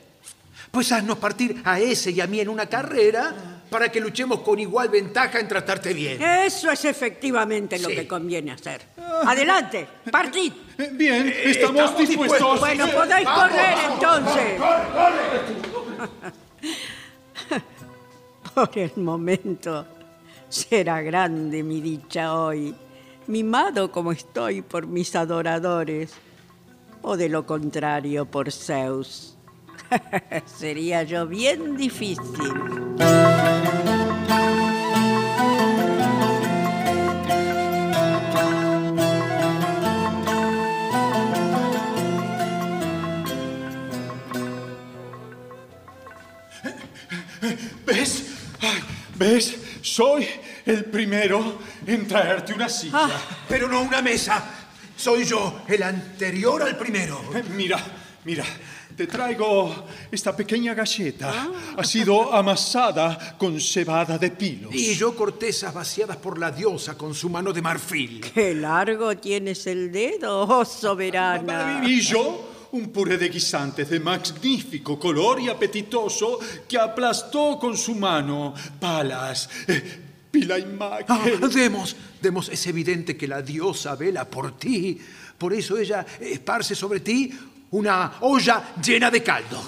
[0.72, 3.34] Pues haznos partir a ese y a mí en una carrera
[3.70, 6.22] para que luchemos con igual ventaja en tratarte bien.
[6.22, 7.96] Eso es efectivamente lo Sí.
[7.96, 8.82] que conviene hacer.
[9.26, 10.52] Adelante, partid.
[10.78, 12.38] Eh, Bien, Eh, estamos, estamos dispuestos.
[12.40, 12.60] dispuestos.
[12.60, 14.60] Bueno, podéis Vamos, correr vamos, entonces.
[14.60, 16.32] corre,
[18.54, 19.86] Por el momento
[20.50, 22.76] será grande mi dicha hoy,
[23.28, 26.12] mimado como estoy por mis adoradores,
[27.02, 29.38] o de lo contrario por Zeus.
[30.46, 32.54] Sería yo bien difícil.
[47.86, 48.24] ¿Ves?
[48.62, 48.84] Ay,
[49.16, 49.58] ¿Ves?
[49.82, 50.28] Soy
[50.66, 53.10] el primero en traerte una silla.
[53.50, 54.61] Pero no una mesa.
[55.02, 57.20] Soy yo, el anterior al primero.
[57.34, 57.84] Eh, Mira,
[58.24, 58.46] mira,
[58.96, 61.50] te traigo esta pequeña galleta.
[61.76, 64.72] Ha sido amasada con cebada de pilos.
[64.76, 68.22] Y yo cortezas vaciadas por la diosa con su mano de marfil.
[68.32, 71.82] Qué largo tienes el dedo, oh soberana.
[71.84, 76.38] Y yo, un puré de guisantes de magnífico color y apetitoso
[76.68, 80.01] que aplastó con su mano Palas, eh,
[80.32, 81.06] Pilaimaque.
[81.10, 85.00] Ah, demos, demos, es evidente que la diosa vela por ti.
[85.38, 87.32] Por eso ella esparce sobre ti
[87.72, 89.62] una olla llena de caldo.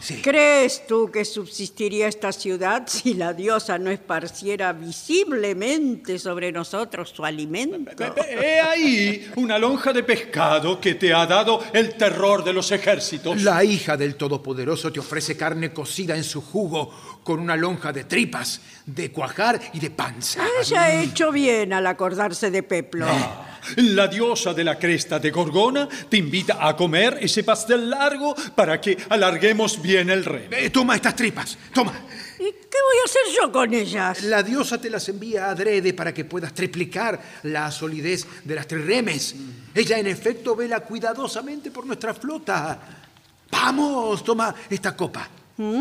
[0.00, 0.20] Sí.
[0.20, 7.24] ¿Crees tú que subsistiría esta ciudad si la diosa no esparciera visiblemente sobre nosotros su
[7.24, 7.92] alimento?
[8.28, 13.40] He ahí una lonja de pescado que te ha dado el terror de los ejércitos.
[13.42, 16.92] La hija del Todopoderoso te ofrece carne cocida en su jugo
[17.24, 20.46] con una lonja de tripas, de cuajar y de panza.
[20.60, 23.06] Ella ha hecho bien al acordarse de Peplo.
[23.76, 28.78] La diosa de la cresta de Gorgona te invita a comer ese pastel largo para
[28.78, 30.54] que alarguemos bien el remo.
[30.54, 31.92] Eh, toma estas tripas, toma.
[32.38, 34.22] ¿Y qué voy a hacer yo con ellas?
[34.24, 39.34] La diosa te las envía adrede para que puedas triplicar la solidez de las trirremes.
[39.74, 42.78] Ella, en efecto, vela cuidadosamente por nuestra flota.
[43.50, 45.26] Vamos, toma esta copa.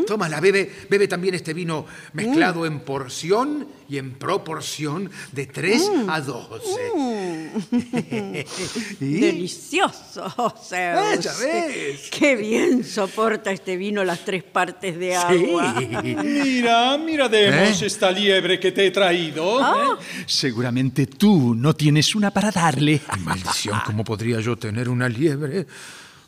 [0.05, 6.21] Tómala, bebe, bebe también este vino mezclado en porción y en proporción de 3 a
[6.21, 7.53] 12.
[8.99, 9.19] ¿Y?
[9.19, 10.29] Delicioso,
[10.63, 10.99] Zeus.
[10.99, 12.09] Ah, ya ves.
[12.11, 15.75] Qué bien soporta este vino las tres partes de agua.
[15.79, 15.87] Sí.
[16.23, 17.85] Mira, mira, demos ¿Eh?
[17.85, 19.63] esta liebre que te he traído.
[19.63, 19.97] Ah.
[19.99, 20.23] ¿eh?
[20.25, 23.01] Seguramente tú no tienes una para darle.
[23.19, 25.65] Maldición, ¿cómo podría yo tener una liebre?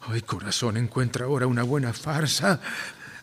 [0.07, 2.59] Ay, corazón, encuentra ahora una buena farsa.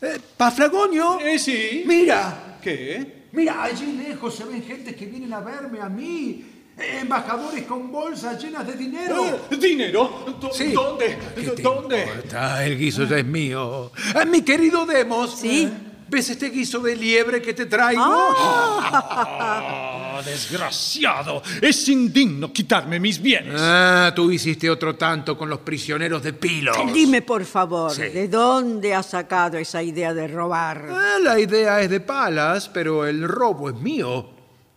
[0.02, 1.18] Eh, ¡Paflagonio!
[1.20, 1.84] Eh, sí.
[1.86, 2.58] ¡Mira!
[2.60, 3.22] ¿Qué?
[3.32, 6.44] Mira, allí lejos se ven gente que vienen a verme a mí.
[6.76, 9.24] Eh, Embajadores con bolsas llenas de dinero.
[9.50, 10.38] Eh, ¿Dinero?
[10.52, 10.72] Sí.
[10.72, 11.16] ¿Dónde?
[11.36, 12.02] ¿Qué te ¿Dónde?
[12.02, 12.64] importa?
[12.64, 13.92] El guiso ya es mío.
[14.14, 15.38] Ah, mi querido Demos.
[15.38, 15.70] Sí.
[16.08, 18.02] ¿Ves este guiso de liebre que te traigo?
[18.04, 19.91] Ah,
[20.22, 21.42] desgraciado.
[21.60, 23.54] Es indigno quitarme mis bienes.
[23.58, 26.76] Ah, tú hiciste otro tanto con los prisioneros de Pilos.
[26.92, 28.02] Dime, por favor, Sí.
[28.02, 30.86] ¿de dónde has sacado esa idea de robar?
[30.90, 34.30] Ah, la idea es de Palas, pero el robo es mío.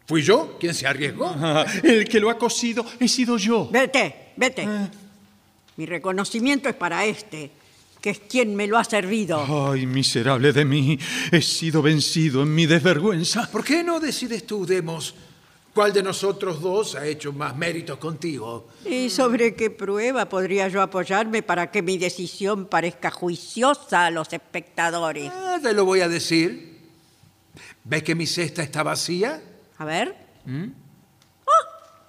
[0.07, 1.35] ¿Fui yo quien se arriesgó?
[1.41, 3.69] Ah, el que lo ha cosido he sido yo.
[3.71, 4.67] Vete, vete.
[5.77, 7.51] Mi reconocimiento es para este,
[7.99, 9.71] que es quien me lo ha servido.
[9.71, 10.97] Ay, miserable de mí.
[11.31, 13.49] He sido vencido en mi desvergüenza.
[13.51, 15.15] ¿Por qué no decides tú, Demos,
[15.76, 18.69] cuál de nosotros dos ha hecho más méritos contigo?
[18.86, 24.32] ¿Y sobre qué prueba podría yo apoyarme para que mi decisión parezca juiciosa a los
[24.32, 25.30] espectadores?
[25.36, 26.80] Ah, te lo voy a decir.
[27.84, 29.41] ¿Ves que mi cesta está vacía?
[29.78, 30.15] A ver.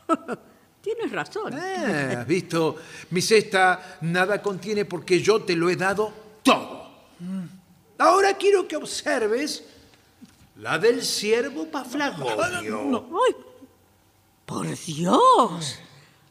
[0.09, 0.39] ¡Ah!
[0.81, 1.53] tienes razón.
[1.55, 2.77] Ah, ¿Has visto?
[3.11, 6.13] Mi cesta nada contiene porque yo te lo he dado
[6.45, 6.87] todo.
[7.99, 9.65] Ahora quiero que observes
[10.57, 13.09] la del siervo Paflagonio.
[13.27, 13.35] ¡Ay!
[14.47, 15.81] ¡Por Dios!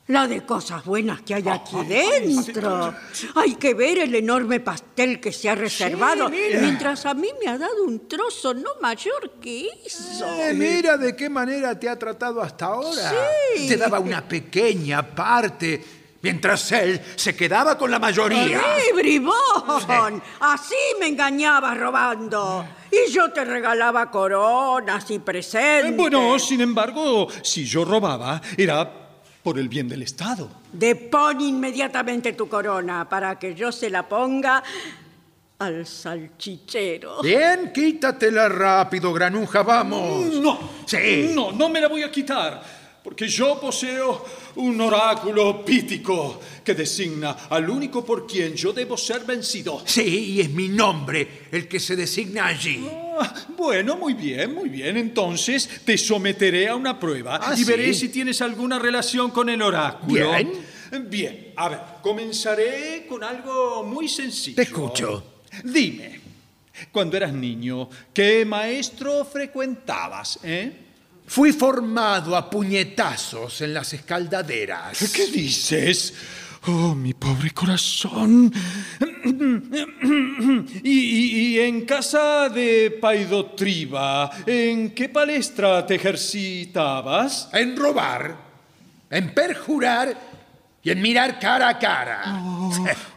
[0.08, 2.94] La de cosas buenas que hay aquí dentro.
[3.34, 7.58] Hay que ver el enorme pastel que se ha reservado, mientras a mí me ha
[7.58, 10.26] dado un trozo no mayor que eso.
[10.26, 13.14] Eh, mira de qué manera te ha tratado hasta ahora.
[13.56, 13.68] Sí.
[13.68, 15.84] Te daba una pequeña parte,
[16.26, 18.60] mientras él se quedaba con la mayoría.
[18.60, 20.24] ¡Sí, bribón!
[20.40, 22.66] Así me engañabas robando.
[22.92, 25.92] Y yo te regalaba coronas y presentes.
[25.92, 28.92] Eh, Bueno, sin embargo, si yo robaba, era
[29.44, 30.50] por el bien del Estado.
[30.74, 34.64] Depón inmediatamente tu corona para que yo se la ponga
[35.60, 37.22] al salchichero.
[37.22, 40.26] Bien, quítatela rápido, granuja, vamos.
[40.34, 40.58] No,
[40.88, 41.32] Sí.
[41.36, 42.62] no, no me la voy a quitar,
[43.06, 44.26] porque yo poseo
[44.56, 49.84] un oráculo pítico que designa al único por quien yo debo ser vencido.
[49.86, 52.84] Sí, y es mi nombre el que se designa allí.
[53.20, 54.98] Ah, Bueno, muy bien, muy bien.
[54.98, 59.62] Entonces te someteré a una prueba Ah, y veré si tienes alguna relación con el
[59.62, 60.32] oráculo.
[60.32, 60.52] Bien.
[61.08, 64.56] Bien, a ver, comenzaré con algo muy sencillo.
[64.56, 65.42] Te escucho.
[65.64, 66.22] Dime,
[66.92, 70.85] cuando eras niño, ¿qué maestro frecuentabas, eh?
[71.28, 75.12] Fui formado a puñetazos en las escaldaderas.
[75.14, 76.14] ¿Qué dices?
[76.68, 78.52] Oh, mi pobre corazón.
[80.84, 87.50] Y, y- y en casa de Paidotriba, ¿en qué palestra te ejercitabas?
[87.54, 88.36] En robar,
[89.10, 90.35] en perjurar
[90.86, 92.22] y en mirar cara a cara.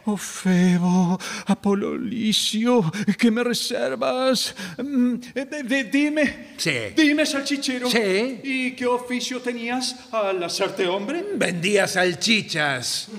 [0.05, 4.55] Oh, Febo, Apololicio, ¿qué me reservas?
[4.77, 6.47] Mm, eh, de- de- dime.
[6.57, 6.71] Sí.
[6.97, 7.87] Dime, salchichero.
[7.89, 8.41] Sí.
[8.43, 11.23] ¿Y qué oficio tenías al hacerte hombre?
[11.35, 13.09] Vendía salchichas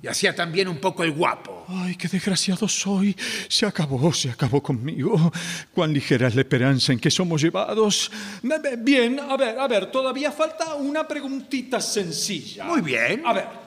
[0.00, 1.64] y hacía también un poco el guapo.
[1.68, 3.16] Ay, qué desgraciado soy.
[3.48, 5.32] Se acabó, se acabó conmigo.
[5.74, 8.10] Cuán ligera es la esperanza en que somos llevados.
[8.78, 12.64] Bien, a ver, a ver, todavía falta una preguntita sencilla.
[12.64, 13.22] Muy bien.
[13.24, 13.61] A ver,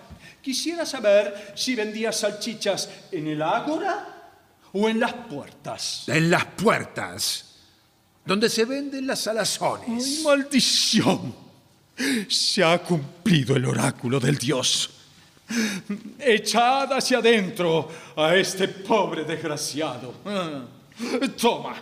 [0.46, 4.30] quisiera saber si vendías salchichas en el ágora
[4.74, 6.04] o en las puertas.
[6.06, 7.56] En las puertas,
[8.24, 9.90] donde se venden las salazones.
[9.90, 11.36] ¡Ay, maldición!
[12.30, 14.92] Se ha cumplido el oráculo del Dios.
[16.20, 20.14] Echad hacia adentro a este pobre desgraciado.
[21.42, 21.76] Toma,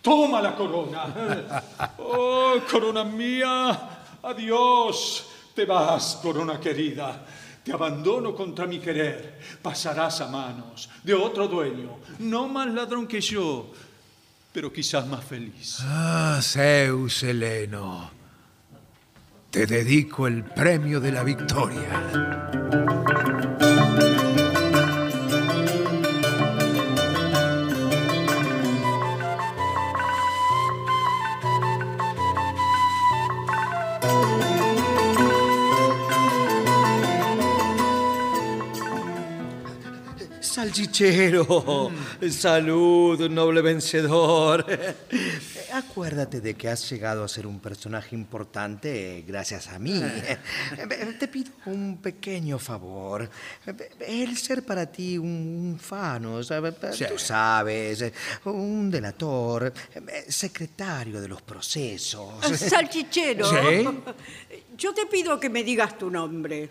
[0.00, 1.62] toma la corona.
[1.98, 5.26] Oh, corona mía, adiós.
[5.54, 7.24] Te vas, corona querida.
[7.64, 9.38] Te abandono contra mi querer.
[9.62, 13.72] Pasarás a manos de otro dueño, no más ladrón que yo,
[14.52, 15.78] pero quizás más feliz.
[15.82, 18.10] Ah, Zeus Heleno,
[19.50, 22.02] te dedico el premio de la victoria.
[40.52, 41.90] Salchichero,
[42.30, 44.66] salud, noble vencedor.
[45.72, 49.98] Acuérdate de que has llegado a ser un personaje importante gracias a mí.
[51.18, 53.30] Te pido un pequeño favor.
[54.06, 56.74] El ser para ti un fano, ¿sabes?
[56.92, 57.06] Sí.
[57.08, 58.04] tú sabes,
[58.44, 59.72] un delator,
[60.28, 62.44] secretario de los procesos.
[62.58, 63.88] Salchichero, Sí.
[64.76, 66.68] yo te pido que me digas tu nombre.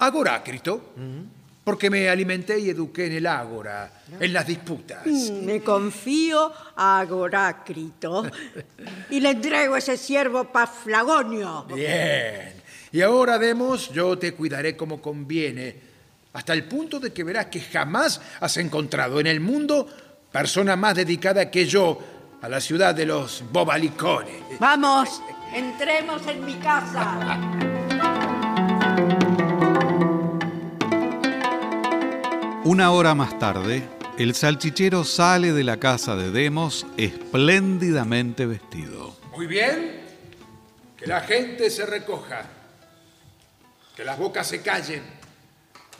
[0.00, 0.92] Agorácrito,
[1.64, 3.90] porque me alimenté y eduqué en el ágora,
[4.20, 5.06] en las disputas.
[5.06, 8.30] Mm, Me confío a Agorácrito
[9.10, 11.64] y le entrego ese siervo Paflagonio.
[11.74, 12.52] Bien.
[12.92, 15.74] Y ahora, Demos, yo te cuidaré como conviene,
[16.34, 19.88] hasta el punto de que verás que jamás has encontrado en el mundo
[20.30, 21.98] persona más dedicada que yo
[22.42, 24.58] a la ciudad de los bobalicones.
[24.60, 25.22] Vamos,
[25.54, 27.40] entremos en mi casa.
[32.64, 33.86] Una hora más tarde,
[34.16, 39.14] el salchichero sale de la casa de Demos espléndidamente vestido.
[39.36, 40.00] Muy bien.
[40.96, 42.46] Que la gente se recoja.
[43.94, 45.02] Que las bocas se callen.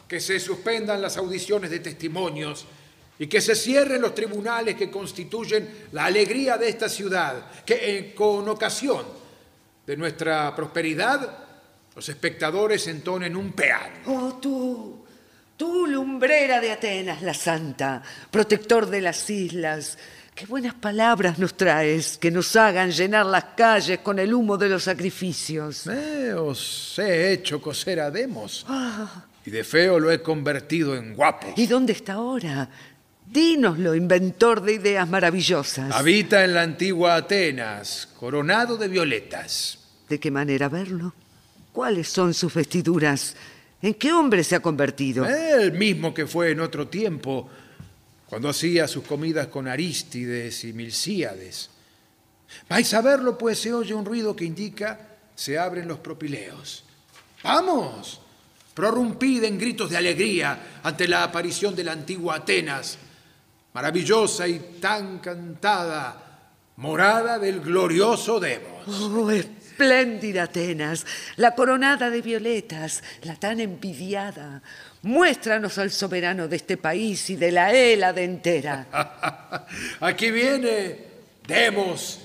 [0.08, 2.64] Que se suspendan las audiciones de testimonios.
[3.18, 7.44] Y que se cierren los tribunales que constituyen la alegría de esta ciudad.
[7.66, 9.04] Que eh, con ocasión
[9.86, 11.44] de nuestra prosperidad,
[11.94, 14.02] los espectadores entonen un peán.
[14.06, 15.03] Oh, tú,
[15.56, 19.98] tú, lumbrera de Atenas, la santa, protector de las islas,
[20.35, 24.68] qué buenas palabras nos traes que nos hagan llenar las calles con el humo de
[24.68, 25.86] los sacrificios.
[25.86, 28.66] Eh, os he hecho coser a Demos.
[29.47, 31.52] Y de feo lo he convertido en guapo.
[31.56, 32.68] ¿Y dónde está ahora?
[33.26, 35.93] Dínoslo, inventor de ideas maravillosas.
[35.93, 39.78] Habita en la antigua Atenas, coronado de violetas.
[40.09, 41.14] ¿De qué manera verlo?
[41.72, 43.35] ¿Cuáles son sus vestiduras?
[43.85, 45.27] ¿En qué hombre se ha convertido?
[45.27, 47.51] El mismo que fue en otro tiempo,
[48.24, 51.69] cuando hacía sus comidas con Arístides y Milcíades.
[52.66, 54.98] Vais a verlo, pues se oye un ruido que indica
[55.35, 56.82] se abren los propileos.
[57.43, 58.23] ¡Vamos!
[58.73, 62.97] Prorrumpid en gritos de alegría ante la aparición de la antigua Atenas,
[63.74, 68.89] maravillosa y tan cantada, morada del glorioso Demos.
[68.89, 69.31] Oh,
[69.74, 71.05] espléndida Atenas,
[71.36, 74.62] la coronada de violetas, la tan envidiada.
[75.02, 79.66] Muéstranos al soberano de este país y de la Hélade entera.
[80.01, 80.96] Aquí viene
[81.44, 82.20] Demos,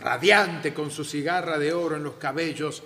[0.00, 2.82] radiante con su cigarra de oro en los cabellos,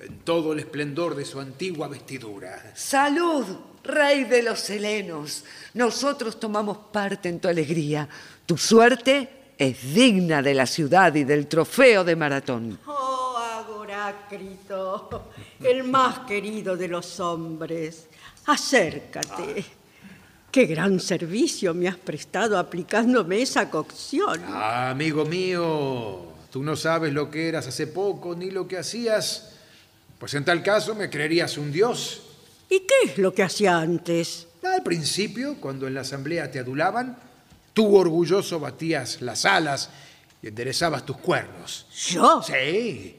[0.00, 2.72] en todo el esplendor de su antigua vestidura.
[2.74, 3.44] Salud,
[3.84, 5.44] rey de los helenos.
[5.74, 8.08] Nosotros tomamos parte en tu alegría.
[8.46, 12.78] Tu suerte es digna de la ciudad y del trofeo de maratón.
[14.02, 15.30] Agorácrito,
[15.62, 18.08] el más querido de los hombres.
[18.46, 19.64] Acércate.
[20.50, 24.42] Qué gran servicio me has prestado aplicándome esa cocción.
[24.48, 29.54] Ah, amigo mío, tú no sabes lo que eras hace poco ni lo que hacías.
[30.18, 32.22] Pues en tal caso me creerías un dios.
[32.68, 34.48] ¿Y qué es lo que hacía antes?
[34.64, 37.16] Al principio, cuando en la asamblea te adulaban,
[37.72, 39.90] tú orgulloso batías las alas
[40.42, 41.86] y enderezabas tus cuernos.
[42.10, 42.42] ¿Yo?
[42.42, 43.16] Sí,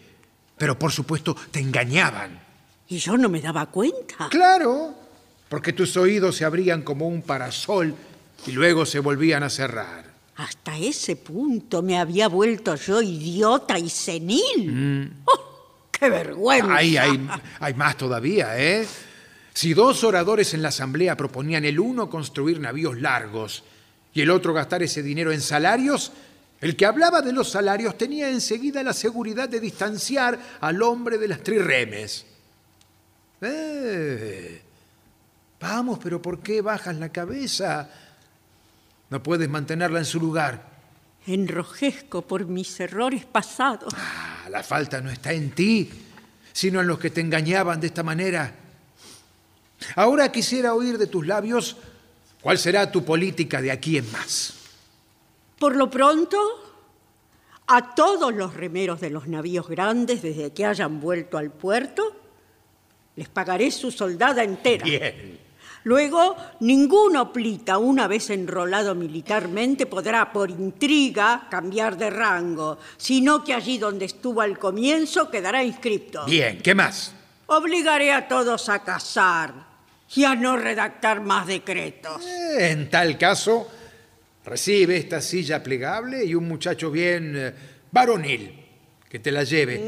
[0.58, 2.40] pero por supuesto te engañaban.
[2.88, 4.28] ¿Y yo no me daba cuenta?
[4.30, 4.94] Claro,
[5.50, 7.96] porque tus oídos se abrían como un parasol
[8.46, 10.14] y luego se volvían a cerrar.
[10.36, 15.14] Hasta ese punto me había vuelto yo idiota y senil.
[15.26, 16.76] ¡Oh, ¡Qué vergüenza!
[16.76, 17.28] Hay, hay,
[17.60, 18.86] hay más todavía, ¿eh?
[19.54, 23.64] Si dos oradores en la asamblea proponían el uno construir navíos largos
[24.12, 26.12] y el otro gastar ese dinero en salarios,
[26.64, 31.28] el que hablaba de los salarios tenía enseguida la seguridad de distanciar al hombre de
[31.28, 32.26] las trirremes.
[33.42, 34.62] Eh,
[35.60, 37.90] vamos, pero ¿por qué bajas la cabeza?
[39.10, 40.64] No puedes mantenerla en su lugar.
[41.28, 43.94] Enrojezco por mis errores pasados.
[43.98, 45.90] Ah, la falta no está en ti,
[46.54, 48.56] sino en los que te engañaban de esta manera.
[49.98, 51.76] Ahora quisiera oír de tus labios
[52.40, 54.63] cuál será tu política de aquí en más.
[55.64, 56.38] Por lo pronto,
[57.68, 62.04] a todos los remeros de los navíos grandes, desde que hayan vuelto al puerto,
[63.16, 64.84] les pagaré su soldada entera.
[64.84, 65.40] Bien.
[65.86, 73.54] Luego, ningún oplita, una vez enrolado militarmente, podrá por intriga cambiar de rango, sino que
[73.54, 76.26] allí donde estuvo al comienzo quedará inscripto.
[76.26, 77.16] Bien, ¿qué más?
[77.46, 79.54] Obligaré a todos a casar
[80.14, 82.22] y a no redactar más decretos.
[82.26, 83.66] Eh, en tal caso,
[84.46, 87.54] recibe esta silla plegable y un muchacho bien eh,
[87.92, 88.64] varonil
[89.10, 89.82] que te la lleve.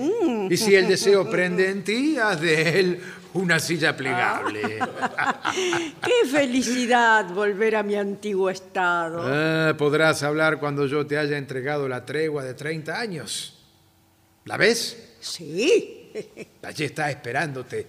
[0.49, 2.99] Y si el deseo prende en ti, haz de él
[3.33, 4.61] una silla plegable.
[5.53, 9.21] ¡Qué felicidad volver a mi antiguo estado!
[9.23, 13.63] Ah, podrás hablar cuando yo te haya entregado la tregua de 30 años.
[14.45, 15.15] ¿La ves?
[15.19, 16.13] Sí.
[16.61, 17.87] Allí está esperándote,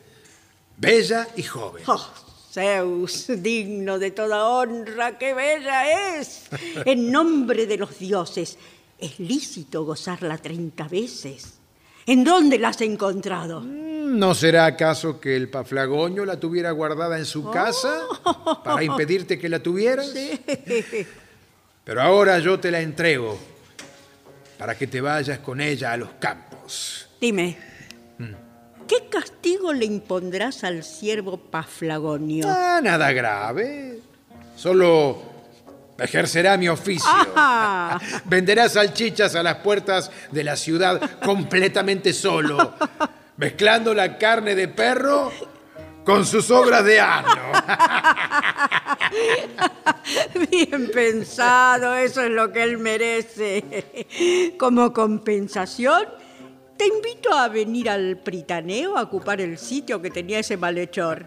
[0.76, 1.84] bella y joven.
[1.86, 2.10] Oh,
[2.56, 6.46] Zeus, digno de toda honra, qué bella es.
[6.86, 8.56] En nombre de los dioses,
[8.98, 11.58] ¿es lícito gozarla 30 veces?
[12.06, 13.60] ¿En dónde la has encontrado?
[13.60, 18.04] ¿No será acaso que el paflagoño la tuviera guardada en su casa
[18.64, 20.08] para impedirte que la tuvieras?
[20.08, 20.40] Sí.
[21.84, 23.38] Pero ahora yo te la entrego
[24.56, 27.06] para que te vayas con ella a los campos.
[27.20, 27.58] Dime,
[28.86, 32.46] ¿qué castigo le impondrás al siervo Paflagonio?
[32.48, 34.00] Ah, nada grave.
[34.56, 35.22] Solo
[35.98, 37.10] ejercerá mi oficio.
[37.34, 38.00] Ah.
[38.24, 42.74] Venderá salchichas a las puertas de la ciudad completamente solo,
[43.36, 45.32] mezclando la carne de perro
[46.04, 47.52] con sus obras de ano.
[50.50, 54.54] Bien pensado, eso es lo que él merece.
[54.58, 56.06] Como compensación,
[56.76, 61.26] te invito a venir al Pritaneo a ocupar el sitio que tenía ese malhechor.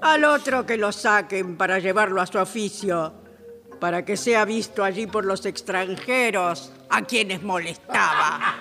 [0.00, 3.12] Al otro que lo saquen para llevarlo a su oficio,
[3.80, 8.58] para que sea visto allí por los extranjeros a quienes molestaba.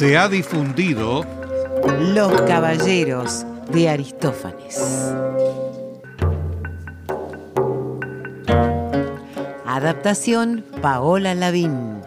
[0.00, 1.26] Se ha difundido
[1.98, 4.80] Los Caballeros de Aristófanes.
[9.66, 12.00] Adaptación Paola Lavín.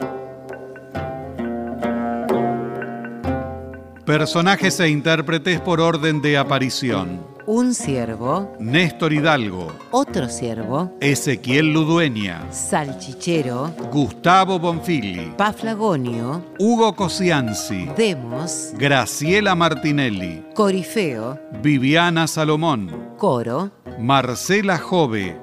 [4.08, 7.33] personajes e intérpretes por orden de aparición.
[7.46, 18.72] Un ciervo, Néstor Hidalgo, otro ciervo, Ezequiel Ludueña, salchichero, Gustavo Bonfili, paflagonio, Hugo Cosianzi, demos,
[18.78, 25.36] Graciela Martinelli, corifeo, Viviana Salomón, coro, Marcela Jove,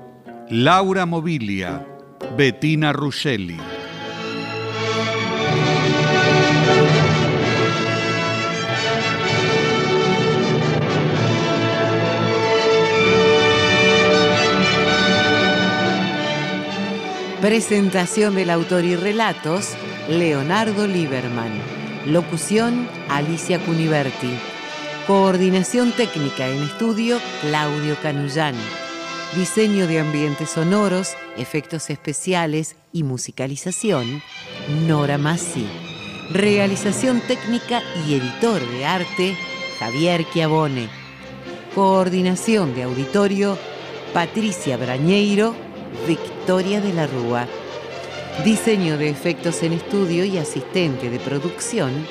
[0.49, 1.87] Laura Mobilia,
[2.35, 3.59] Bettina Ruggeli.
[17.41, 19.71] Presentación del autor y relatos,
[20.11, 21.51] Leonardo Lieberman.
[22.05, 24.29] Locución, Alicia Cuniverti.
[25.07, 28.55] Coordinación técnica en estudio, Claudio Canullán.
[29.35, 34.23] Diseño de ambientes sonoros, efectos especiales y musicalización,
[34.87, 35.67] Nora Massi.
[36.31, 39.35] Realización técnica y editor de arte,
[39.79, 40.91] Javier Chiavone.
[41.75, 43.57] Coordinación de auditorio,
[44.13, 45.55] Patricia Brañeiro,
[46.07, 47.47] Victoria de la Rúa.
[48.45, 52.07] Diseño de efectos en estudio y asistente de producción,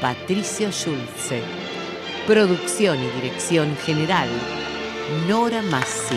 [0.00, 1.42] Patricio Schulze.
[2.26, 4.28] Producción y dirección general,
[5.28, 6.16] Nora Massi.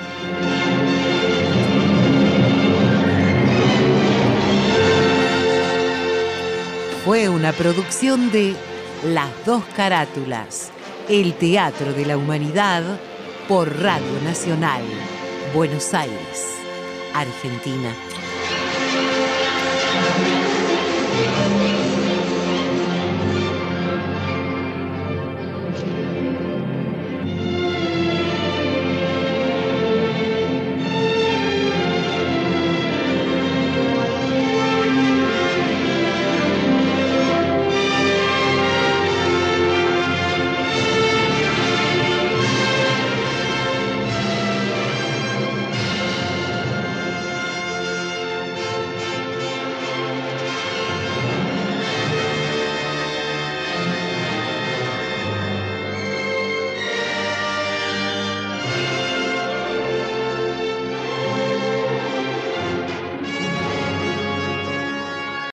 [7.05, 8.55] Fue una producción de
[9.03, 10.71] Las dos carátulas,
[11.09, 12.83] el Teatro de la Humanidad
[13.47, 14.83] por Radio Nacional,
[15.51, 16.45] Buenos Aires,
[17.15, 17.91] Argentina.